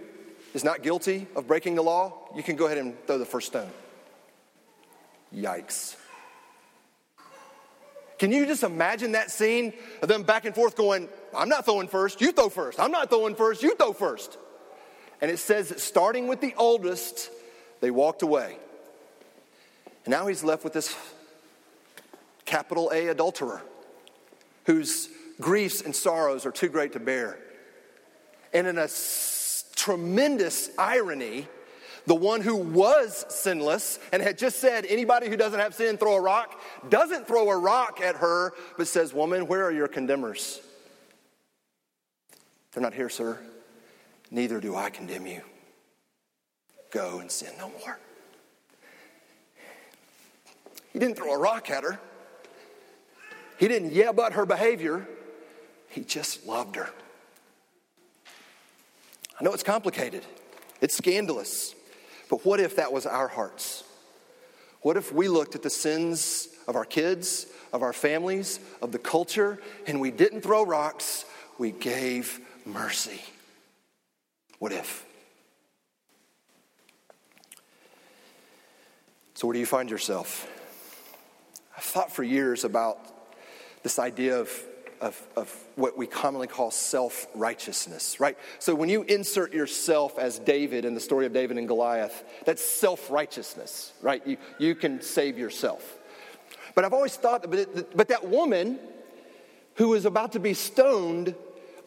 is 0.53 0.63
not 0.63 0.83
guilty 0.83 1.27
of 1.37 1.47
breaking 1.47 1.75
the 1.75 1.83
law, 1.83 2.29
you 2.37 2.43
can 2.43 2.57
go 2.57 2.67
ahead 2.67 2.77
and 2.77 2.95
throw 3.07 3.19
the 3.19 3.25
first 3.25 3.47
stone. 3.47 3.71
Yikes. 5.35 5.97
Can 8.19 8.33
you 8.33 8.47
just 8.47 8.65
imagine 8.65 9.13
that 9.13 9.31
scene 9.31 9.73
of 10.03 10.09
them 10.09 10.25
back 10.25 10.45
and 10.45 10.55
forth 10.55 10.77
going, 10.77 11.09
I'm 11.37 11.49
not 11.49 11.65
throwing 11.65 11.89
first, 11.89 12.21
you 12.21 12.33
throw 12.33 12.49
first. 12.49 12.81
I'm 12.81 12.91
not 12.91 13.11
throwing 13.11 13.35
first, 13.35 13.63
you 13.63 13.77
throw 13.77 13.93
first. 13.93 14.37
And 15.21 15.31
it 15.31 15.39
says 15.39 15.69
that 15.69 15.81
starting 15.81 16.27
with 16.27 16.41
the 16.41 16.55
oldest, 16.57 17.31
they 17.81 17.91
walked 17.91 18.23
away. 18.23 18.57
And 20.05 20.13
now 20.13 20.27
he's 20.27 20.43
left 20.43 20.65
with 20.65 20.73
this 20.73 20.97
capital 22.45 22.91
A 22.93 23.09
adulterer 23.09 23.63
whose 24.65 25.09
griefs 25.41 25.81
and 25.81 25.95
sorrows 25.95 26.45
are 26.45 26.51
too 26.51 26.69
great 26.69 26.95
to 26.95 27.01
bear. 27.01 27.39
And 28.53 28.67
in 28.67 28.79
a 28.79 28.85
s- 28.85 29.65
tremendous 29.77 30.71
irony, 30.79 31.47
the 32.09 32.15
one 32.15 32.41
who 32.41 32.57
was 32.57 33.27
sinless 33.29 33.99
and 34.13 34.23
had 34.23 34.39
just 34.39 34.59
said, 34.61 34.87
anybody 34.87 35.29
who 35.29 35.37
doesn't 35.37 35.61
have 35.61 35.75
sin, 35.75 35.99
throw 35.99 36.15
a 36.15 36.21
rock, 36.21 36.59
doesn't 36.89 37.27
throw 37.29 37.51
a 37.51 37.59
rock 37.59 38.01
at 38.01 38.17
her, 38.17 38.55
but 38.79 38.89
says, 38.89 39.13
Woman, 39.13 39.47
where 39.47 39.65
are 39.65 39.71
your 39.71 39.89
condemners? 39.89 40.61
They're 42.73 42.83
not 42.83 42.95
here, 42.95 43.11
sir. 43.11 43.39
Neither 44.31 44.59
do 44.59 44.75
I 44.75 44.89
condemn 44.89 45.27
you. 45.27 45.43
Go 46.91 47.19
and 47.19 47.31
sin 47.31 47.53
no 47.59 47.71
more. 47.81 47.99
He 50.93 50.99
didn't 50.99 51.17
throw 51.17 51.35
a 51.35 51.39
rock 51.39 51.71
at 51.71 51.85
her. 51.85 52.01
He 53.59 53.69
didn't 53.69 53.93
yell 53.93 54.15
but 54.15 54.33
her 54.33 54.47
behavior. 54.47 55.07
He 55.91 56.05
just 56.05 56.47
loved 56.47 56.77
her. 56.77 56.89
I 59.39 59.45
know 59.45 59.53
it's 59.53 59.63
complicated, 59.63 60.25
it's 60.81 60.97
scandalous, 60.97 61.75
but 62.29 62.45
what 62.45 62.61
if 62.61 62.77
that 62.77 62.93
was 62.93 63.07
our 63.07 63.29
hearts? 63.29 63.85
What 64.83 64.97
if 64.97 65.13
we 65.13 65.29
looked 65.29 65.55
at 65.55 65.63
the 65.63 65.71
sins 65.71 66.49
of 66.67 66.77
our 66.77 66.85
kids, 66.85 67.47
of 67.73 67.83
our 67.83 67.93
families, 67.93 68.61
of 68.81 68.93
the 68.93 68.99
culture, 68.99 69.59
and 69.87 70.01
we 70.01 70.11
didn't 70.11 70.43
throw 70.43 70.65
rocks, 70.65 71.25
we 71.59 71.73
gave 71.73 72.41
mercy? 72.65 73.21
What 74.59 74.73
if? 74.73 75.05
So, 79.35 79.47
where 79.47 79.55
do 79.55 79.61
you 79.61 79.67
find 79.67 79.89
yourself? 79.89 80.49
I've 81.77 81.85
thought 81.85 82.11
for 82.11 82.25
years 82.25 82.65
about 82.65 82.99
this 83.85 84.01
idea 84.01 84.41
of 84.41 84.51
of, 85.01 85.21
of 85.37 85.53
what 85.77 85.97
we 85.97 86.07
commonly 86.07 86.47
call 86.47 86.71
self 86.71 87.27
righteousness, 87.35 88.21
right? 88.21 88.37
So 88.59 88.75
when 88.75 88.89
you 88.89 89.03
insert 89.03 89.53
yourself 89.53 90.19
as 90.19 90.39
David 90.39 90.85
in 90.85 90.95
the 90.95 91.01
story 91.01 91.27
of 91.27 91.33
David 91.33 91.59
and 91.59 91.69
Goliath, 91.69 92.25
that's 92.45 92.65
self 92.65 93.11
righteousness, 93.11 93.93
right? 94.03 94.27
You, 94.27 94.37
you 94.59 94.75
can 94.75 95.01
save 95.01 95.39
yourself. 95.39 95.99
But 96.75 96.85
I've 96.85 96.93
always 96.93 97.17
thought, 97.17 97.43
but, 97.51 97.59
it, 97.59 97.97
but 97.97 98.09
that 98.09 98.29
woman 98.29 98.79
who 99.75 99.89
was 99.89 100.05
about 100.05 100.33
to 100.33 100.41
be 100.41 100.55
stoned 100.55 101.35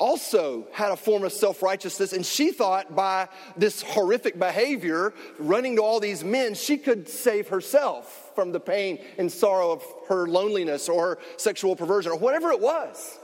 also 0.02 0.66
had 0.72 0.92
a 0.92 0.98
form 0.98 1.24
of 1.24 1.32
self 1.32 1.62
righteousness, 1.62 2.12
and 2.12 2.26
she 2.26 2.52
thought 2.52 2.96
by 2.96 3.30
this 3.56 3.84
horrific 3.84 4.40
behavior, 4.40 5.14
running 5.38 5.76
to 5.76 5.84
all 5.84 6.00
these 6.00 6.24
men, 6.24 6.56
she 6.56 6.78
could 6.78 7.08
save 7.08 7.50
herself 7.50 8.32
from 8.34 8.52
the 8.52 8.60
pain 8.60 9.00
and 9.20 9.32
sorrow 9.32 9.72
of 9.72 9.84
her 10.10 10.26
loneliness 10.26 10.90
or 10.90 11.02
her 11.02 11.20
sexual 11.38 11.76
perversion 11.76 12.12
or 12.12 12.18
whatever 12.18 12.52
it 12.52 12.60
was. 12.60 13.20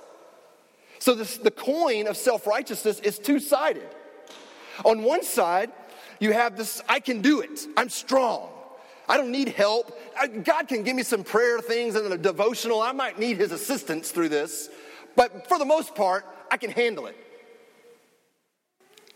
So, 0.99 1.15
this, 1.15 1.37
the 1.37 1.51
coin 1.51 2.05
of 2.05 2.15
self 2.15 2.45
righteousness 2.45 2.99
is 2.99 3.17
two 3.17 3.39
sided. 3.39 3.89
On 4.85 5.01
one 5.01 5.23
side, 5.23 5.71
you 6.19 6.31
have 6.31 6.55
this 6.57 6.83
I 6.87 6.99
can 6.99 7.21
do 7.21 7.41
it, 7.41 7.59
I'm 7.75 7.89
strong. 7.89 8.49
I 9.09 9.15
don't 9.15 9.31
need 9.31 9.49
help. 9.49 9.97
God 10.43 10.67
can 10.67 10.83
give 10.83 10.93
me 10.93 11.01
some 11.03 11.23
prayer 11.23 11.59
things 11.61 11.95
and 11.95 12.11
a 12.11 12.17
devotional. 12.17 12.81
I 12.81 12.91
might 12.91 13.17
need 13.17 13.37
his 13.37 13.53
assistance 13.53 14.11
through 14.11 14.27
this. 14.27 14.69
But 15.15 15.47
for 15.47 15.57
the 15.57 15.65
most 15.65 15.95
part, 15.95 16.25
I 16.49 16.57
can 16.57 16.71
handle 16.71 17.07
it. 17.07 17.15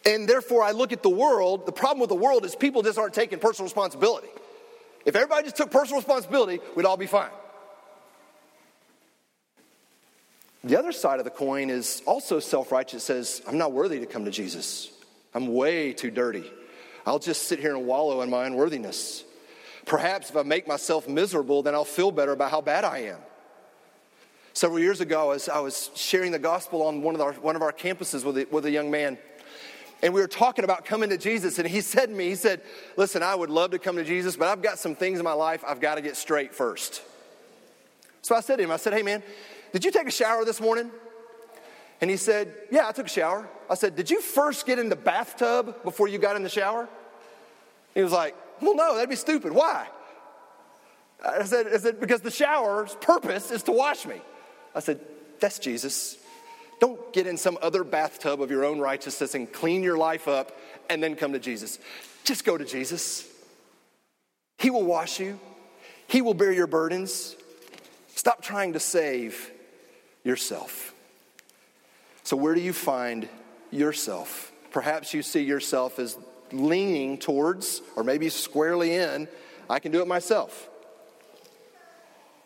And 0.06 0.28
therefore, 0.28 0.64
I 0.64 0.72
look 0.72 0.92
at 0.92 1.04
the 1.04 1.10
world. 1.10 1.66
The 1.66 1.72
problem 1.72 2.00
with 2.00 2.10
the 2.10 2.16
world 2.16 2.44
is 2.46 2.56
people 2.56 2.82
just 2.82 2.98
aren't 2.98 3.14
taking 3.14 3.40
personal 3.40 3.66
responsibility. 3.66 4.30
If 5.06 5.16
everybody 5.16 5.44
just 5.44 5.58
took 5.58 5.72
personal 5.72 6.00
responsibility, 6.00 6.60
we'd 6.76 6.86
all 6.86 6.98
be 6.98 7.08
fine. 7.08 7.30
The 10.64 10.78
other 10.78 10.92
side 10.92 11.20
of 11.20 11.26
the 11.26 11.32
coin 11.32 11.70
is 11.70 12.04
also 12.06 12.40
self 12.40 12.72
righteous, 12.72 13.04
says, 13.04 13.42
I'm 13.48 13.58
not 13.58 13.72
worthy 13.72 14.00
to 14.00 14.06
come 14.06 14.26
to 14.26 14.32
Jesus. 14.32 14.92
I'm 15.34 15.54
way 15.54 15.94
too 15.94 16.12
dirty. 16.12 16.52
I'll 17.06 17.20
just 17.20 17.44
sit 17.44 17.60
here 17.60 17.76
and 17.76 17.88
wallow 17.88 18.22
in 18.22 18.30
my 18.30 18.46
unworthiness. 18.46 19.24
Perhaps 19.86 20.30
if 20.30 20.38
I 20.38 20.44
make 20.44 20.68
myself 20.68 21.08
miserable, 21.08 21.64
then 21.64 21.74
I'll 21.74 21.86
feel 21.86 22.12
better 22.12 22.32
about 22.32 22.52
how 22.52 22.62
bad 22.62 22.86
I 22.86 23.00
am. 23.00 23.18
Several 24.62 24.80
years 24.80 25.02
ago, 25.02 25.22
I 25.22 25.34
was, 25.34 25.50
I 25.50 25.60
was 25.60 25.90
sharing 25.96 26.32
the 26.32 26.38
gospel 26.38 26.84
on 26.84 27.02
one 27.02 27.16
of 27.16 27.22
our, 27.22 27.34
one 27.34 27.56
of 27.56 27.64
our 27.64 27.72
campuses 27.72 28.24
with 28.24 28.38
a, 28.38 28.48
with 28.52 28.64
a 28.66 28.70
young 28.70 28.92
man. 28.92 29.18
And 30.04 30.14
we 30.14 30.22
were 30.22 30.28
talking 30.28 30.64
about 30.64 30.86
coming 30.86 31.10
to 31.10 31.18
Jesus. 31.18 31.58
And 31.58 31.68
he 31.68 31.82
said 31.82 32.10
to 32.10 32.14
me, 32.14 32.30
he 32.30 32.36
said, 32.36 32.62
Listen, 32.96 33.24
I 33.24 33.34
would 33.34 33.50
love 33.50 33.72
to 33.72 33.80
come 33.80 33.96
to 33.96 34.04
Jesus, 34.04 34.36
but 34.36 34.48
I've 34.48 34.62
got 34.62 34.78
some 34.78 34.94
things 34.94 35.18
in 35.18 35.24
my 35.24 35.34
life 35.34 35.64
I've 35.68 35.80
got 35.80 35.96
to 35.96 36.02
get 36.02 36.16
straight 36.16 36.54
first. 36.54 37.02
So 38.22 38.36
I 38.36 38.42
said 38.42 38.58
to 38.58 38.64
him, 38.64 38.70
I 38.70 38.78
said, 38.78 38.94
Hey, 38.94 39.02
man, 39.02 39.24
did 39.74 39.84
you 39.84 39.90
take 39.90 40.08
a 40.08 40.12
shower 40.12 40.46
this 40.46 40.62
morning? 40.62 40.92
And 42.00 42.12
he 42.12 42.16
said, 42.16 42.54
Yeah, 42.70 42.88
I 42.88 42.92
took 42.92 43.08
a 43.08 43.10
shower. 43.10 43.50
I 43.68 43.74
said, 43.74 43.96
Did 43.96 44.12
you 44.12 44.22
first 44.22 44.68
get 44.68 44.78
in 44.78 44.90
the 44.90 44.96
bathtub 44.96 45.82
before 45.84 46.08
you 46.08 46.20
got 46.20 46.36
in 46.36 46.44
the 46.44 46.50
shower? 46.50 46.88
He 47.96 48.04
was 48.04 48.12
like, 48.12 48.36
Well, 48.62 48.76
no, 48.76 48.94
that'd 48.94 49.10
be 49.10 49.16
stupid. 49.16 49.54
Why? 49.54 49.88
I 51.26 51.46
said, 51.46 51.66
I 51.66 51.78
said 51.78 52.00
Because 52.00 52.22
the 52.22 52.30
shower's 52.30 52.94
purpose 53.02 53.50
is 53.50 53.64
to 53.64 53.72
wash 53.72 54.06
me. 54.06 54.22
I 54.76 54.80
said, 54.80 55.00
That's 55.40 55.60
Jesus. 55.60 56.18
Don't 56.80 57.14
get 57.14 57.28
in 57.28 57.38
some 57.38 57.60
other 57.62 57.84
bathtub 57.84 58.42
of 58.42 58.50
your 58.50 58.66
own 58.66 58.80
righteousness 58.80 59.36
and 59.36 59.52
clean 59.52 59.84
your 59.84 59.98
life 59.98 60.28
up 60.28 60.58
and 60.90 61.02
then 61.02 61.16
come 61.16 61.34
to 61.34 61.40
Jesus. 61.40 61.78
Just 62.24 62.44
go 62.44 62.58
to 62.58 62.66
Jesus. 62.66 63.28
He 64.58 64.70
will 64.70 64.84
wash 64.84 65.20
you, 65.20 65.40
He 66.08 66.22
will 66.22 66.34
bear 66.34 66.52
your 66.52 66.68
burdens. 66.68 67.36
Stop 68.16 68.42
trying 68.42 68.74
to 68.74 68.80
save 68.80 69.50
yourself. 70.24 70.94
So, 72.24 72.38
where 72.38 72.54
do 72.54 72.62
you 72.62 72.74
find 72.74 73.28
yourself? 73.72 74.52
Perhaps 74.72 75.14
you 75.14 75.24
see 75.24 75.42
yourself 75.42 75.98
as 75.98 76.18
leaning 76.52 77.18
towards, 77.18 77.82
or 77.96 78.04
maybe 78.04 78.30
squarely 78.30 78.94
in, 78.94 79.28
I 79.70 79.80
can 79.80 79.92
do 79.92 80.02
it 80.02 80.08
myself. 80.08 80.70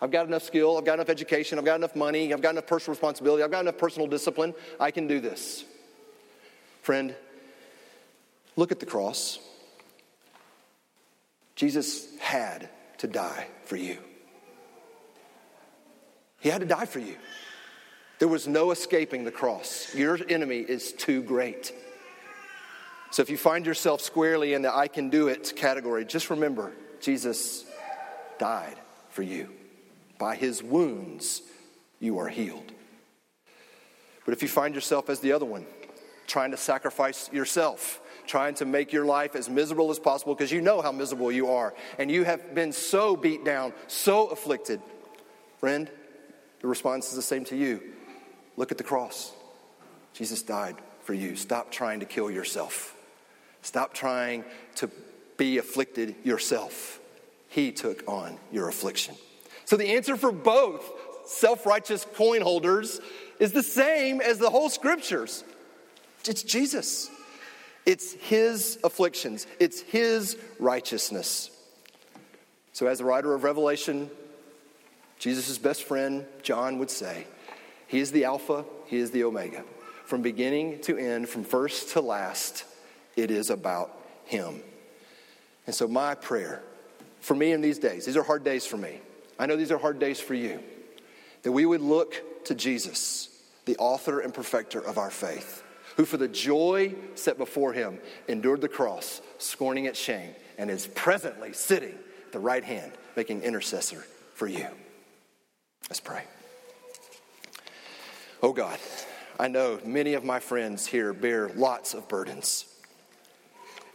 I've 0.02 0.12
got 0.12 0.28
enough 0.28 0.44
skill, 0.44 0.78
I've 0.78 0.86
got 0.86 0.96
enough 0.96 1.10
education, 1.10 1.58
I've 1.58 1.66
got 1.66 1.76
enough 1.76 1.96
money, 1.96 2.34
I've 2.34 2.42
got 2.42 2.52
enough 2.52 2.68
personal 2.68 2.94
responsibility, 2.94 3.44
I've 3.44 3.52
got 3.52 3.62
enough 3.62 3.78
personal 3.78 4.08
discipline. 4.08 4.54
I 4.80 4.92
can 4.92 5.08
do 5.08 5.20
this. 5.20 5.64
Friend, 6.82 7.16
look 8.56 8.72
at 8.72 8.80
the 8.80 8.86
cross. 8.86 9.40
Jesus 11.56 12.08
had 12.20 12.70
to 12.98 13.08
die 13.08 13.48
for 13.64 13.78
you. 13.78 13.98
He 16.40 16.50
had 16.50 16.62
to 16.62 16.68
die 16.68 16.86
for 16.86 17.00
you. 17.00 17.16
There 18.20 18.28
was 18.28 18.48
no 18.48 18.72
escaping 18.72 19.24
the 19.24 19.32
cross. 19.32 19.94
Your 19.96 20.20
enemy 20.30 20.60
is 20.60 20.94
too 20.94 21.22
great. 21.24 21.74
So 23.12 23.22
if 23.22 23.30
you 23.30 23.38
find 23.38 23.66
yourself 23.66 24.02
squarely 24.02 24.54
in 24.54 24.62
the 24.62 24.76
I 24.76 24.88
can 24.88 25.10
do 25.10 25.28
it 25.28 25.54
category, 25.56 26.06
just 26.06 26.30
remember 26.30 26.74
Jesus 27.00 27.66
died 28.38 28.76
for 29.10 29.24
you. 29.24 29.50
By 30.18 30.36
his 30.36 30.64
wounds, 30.64 31.42
you 32.00 32.20
are 32.20 32.28
healed. 32.28 32.72
But 34.26 34.34
if 34.34 34.42
you 34.42 34.48
find 34.48 34.74
yourself 34.74 35.10
as 35.10 35.20
the 35.20 35.34
other 35.34 35.46
one, 35.46 35.66
trying 36.28 36.52
to 36.52 36.58
sacrifice 36.58 37.32
yourself, 37.32 38.02
trying 38.26 38.56
to 38.56 38.66
make 38.66 38.92
your 38.92 39.06
life 39.06 39.36
as 39.36 39.50
miserable 39.50 39.92
as 39.92 40.00
possible 40.00 40.34
because 40.34 40.52
you 40.52 40.62
know 40.62 40.82
how 40.82 40.92
miserable 40.92 41.32
you 41.32 41.52
are, 41.52 41.74
and 42.00 42.10
you 42.10 42.24
have 42.24 42.56
been 42.56 42.72
so 42.72 43.16
beat 43.16 43.46
down, 43.46 43.74
so 43.88 44.28
afflicted, 44.28 44.82
friend, 45.60 45.90
the 46.62 46.68
response 46.68 47.10
is 47.10 47.16
the 47.16 47.22
same 47.22 47.46
to 47.46 47.56
you. 47.56 47.82
Look 48.58 48.72
at 48.72 48.78
the 48.78 48.84
cross. 48.84 49.34
Jesus 50.14 50.42
died 50.42 50.78
for 51.04 51.14
you. 51.14 51.36
Stop 51.36 51.72
trying 51.72 52.00
to 52.00 52.06
kill 52.06 52.32
yourself. 52.32 52.96
Stop 53.62 53.94
trying 53.94 54.46
to 54.76 54.90
be 55.38 55.58
afflicted 55.58 56.16
yourself. 56.24 57.00
He 57.50 57.72
took 57.72 58.04
on 58.08 58.40
your 58.52 58.70
affliction. 58.70 59.16
So 59.66 59.78
the 59.78 59.96
answer 59.96 60.16
for 60.16 60.32
both 60.32 60.90
self 61.26 61.66
righteous 61.66 62.06
coin 62.16 62.42
holders 62.42 63.00
is 63.40 63.52
the 63.52 63.64
same 63.64 64.22
as 64.22 64.38
the 64.38 64.50
whole 64.50 64.70
scriptures 64.70 65.44
it's 66.28 66.44
Jesus. 66.44 67.10
It's 67.86 68.14
his 68.14 68.80
afflictions, 68.84 69.46
it's 69.60 69.82
his 69.82 70.38
righteousness. 70.60 71.52
So, 72.74 72.88
as 72.88 72.98
the 72.98 73.06
writer 73.06 73.34
of 73.34 73.44
Revelation, 73.44 74.10
Jesus' 75.20 75.58
best 75.58 75.84
friend, 75.84 76.26
John, 76.42 76.80
would 76.80 76.90
say, 76.90 77.26
He 77.88 78.00
is 78.00 78.12
the 78.12 78.26
Alpha, 78.26 78.66
He 78.88 78.98
is 78.98 79.12
the 79.12 79.24
Omega. 79.24 79.64
From 80.06 80.22
beginning 80.22 80.82
to 80.82 80.98
end, 80.98 81.30
from 81.30 81.44
first 81.44 81.92
to 81.92 82.02
last, 82.02 82.66
it 83.16 83.32
is 83.32 83.50
about 83.50 83.98
Him. 84.26 84.62
And 85.68 85.76
so, 85.76 85.88
my 85.88 86.16
prayer 86.16 86.64
for 87.22 87.36
me 87.36 87.52
in 87.52 87.62
these 87.62 87.80
days, 87.80 88.06
these 88.06 88.18
are 88.18 88.24
hard 88.24 88.44
days 88.44 88.66
for 88.66 88.78
me. 88.78 89.00
I 89.38 89.46
know 89.46 89.56
these 89.56 89.72
are 89.72 89.78
hard 89.78 90.00
days 90.00 90.20
for 90.20 90.34
you, 90.34 90.62
that 91.44 91.52
we 91.52 91.66
would 91.66 91.82
look 91.82 92.46
to 92.46 92.56
Jesus, 92.56 93.30
the 93.66 93.78
author 93.78 94.20
and 94.20 94.34
perfecter 94.34 94.80
of 94.80 94.98
our 94.98 95.12
faith, 95.12 95.64
who 95.98 96.06
for 96.06 96.18
the 96.18 96.28
joy 96.28 96.96
set 97.16 97.38
before 97.38 97.74
him 97.74 98.00
endured 98.28 98.62
the 98.62 98.70
cross, 98.70 99.22
scorning 99.38 99.86
its 99.86 100.00
shame, 100.00 100.34
and 100.58 100.70
is 100.70 100.88
presently 100.88 101.54
sitting 101.54 101.98
at 102.26 102.32
the 102.32 102.40
right 102.40 102.64
hand, 102.64 102.92
making 103.16 103.42
intercessor 103.42 104.06
for 104.34 104.48
you. 104.48 104.68
Let's 105.90 106.00
pray. 106.00 106.24
Oh 108.42 108.54
God, 108.54 108.80
I 109.40 109.48
know 109.48 109.80
many 109.84 110.14
of 110.14 110.24
my 110.24 110.40
friends 110.40 110.86
here 110.88 111.14
bear 111.14 111.50
lots 111.50 111.94
of 111.94 112.08
burdens. 112.08 112.66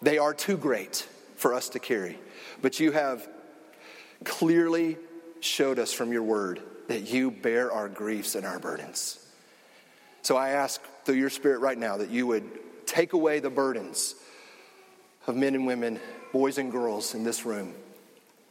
They 0.03 0.19
are 0.19 0.35
too 0.35 0.57
great 0.57 1.07
for 1.37 1.55
us 1.55 1.69
to 1.71 1.79
carry, 1.79 2.19
but 2.63 2.81
you 2.81 2.93
have 2.93 3.29
clearly 4.25 4.99
showed 5.41 5.79
us 5.79 5.93
from 5.93 6.13
your 6.13 6.23
word 6.23 6.61
that 6.89 7.11
you 7.11 7.31
bear 7.31 7.71
our 7.73 7.89
griefs 7.89 8.35
and 8.35 8.45
our 8.45 8.59
burdens. 8.59 9.25
So 10.23 10.37
I 10.37 10.51
ask 10.51 10.81
through 11.05 11.17
your 11.17 11.31
spirit 11.31 11.61
right 11.61 11.79
now 11.79 11.99
that 11.99 12.11
you 12.11 12.27
would 12.27 12.87
take 12.87 13.13
away 13.13 13.41
the 13.41 13.51
burdens 13.51 14.15
of 15.27 15.37
men 15.37 15.55
and 15.55 15.67
women, 15.67 16.01
boys 16.33 16.59
and 16.59 16.71
girls 16.71 17.15
in 17.15 17.25
this 17.25 17.45
room 17.47 17.75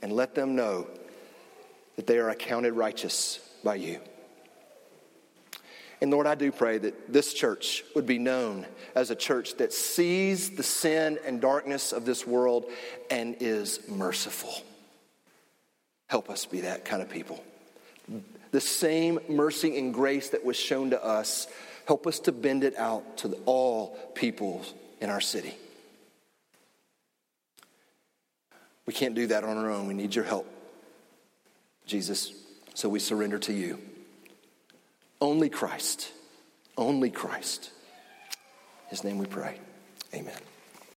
and 0.02 0.12
let 0.12 0.36
them 0.36 0.56
know 0.56 0.88
that 1.96 2.08
they 2.08 2.18
are 2.18 2.30
accounted 2.30 2.74
righteous 2.74 3.40
by 3.64 3.76
you. 3.76 4.00
And 6.02 6.12
Lord, 6.12 6.28
I 6.28 6.36
do 6.36 6.52
pray 6.52 6.78
that 6.78 7.12
this 7.12 7.34
church 7.34 7.84
would 7.94 8.06
be 8.06 8.20
known 8.20 8.66
as 8.96 9.12
a 9.12 9.16
church 9.16 9.58
that 9.58 9.74
sees 9.74 10.52
the 10.52 10.64
sin 10.64 11.20
and 11.26 11.42
darkness 11.42 11.92
of 11.92 12.06
this 12.06 12.26
world 12.26 12.66
and 13.12 13.36
is 13.42 13.82
merciful. 13.90 14.54
Help 16.10 16.30
us 16.30 16.46
be 16.46 16.62
that 16.62 16.84
kind 16.84 17.02
of 17.02 17.10
people. 17.10 17.42
The 18.52 18.60
same 18.60 19.20
mercy 19.30 19.78
and 19.78 19.94
grace 19.94 20.30
that 20.30 20.44
was 20.44 20.58
shown 20.58 20.90
to 20.90 21.04
us, 21.04 21.48
help 21.86 22.08
us 22.08 22.20
to 22.22 22.32
bend 22.32 22.64
it 22.64 22.76
out 22.78 23.18
to 23.20 23.38
all 23.46 23.96
peoples 24.16 24.74
in 25.00 25.12
our 25.12 25.22
city. 25.22 25.56
We 28.88 28.94
can't 28.94 29.14
do 29.14 29.28
that 29.28 29.44
on 29.44 29.56
our 29.58 29.70
own. 29.70 29.88
We 29.88 29.94
need 29.94 30.16
your 30.16 30.26
help, 30.26 30.48
Jesus. 31.86 32.34
So 32.74 32.90
we 32.90 33.00
surrender 33.00 33.38
to 33.40 33.54
you. 33.54 33.80
Only 35.22 35.48
Christ, 35.48 36.12
only 36.76 37.12
Christ. 37.12 37.70
His 38.88 39.04
name 39.04 39.20
we 39.20 39.28
pray. 39.28 39.60
Amen. 40.16 40.34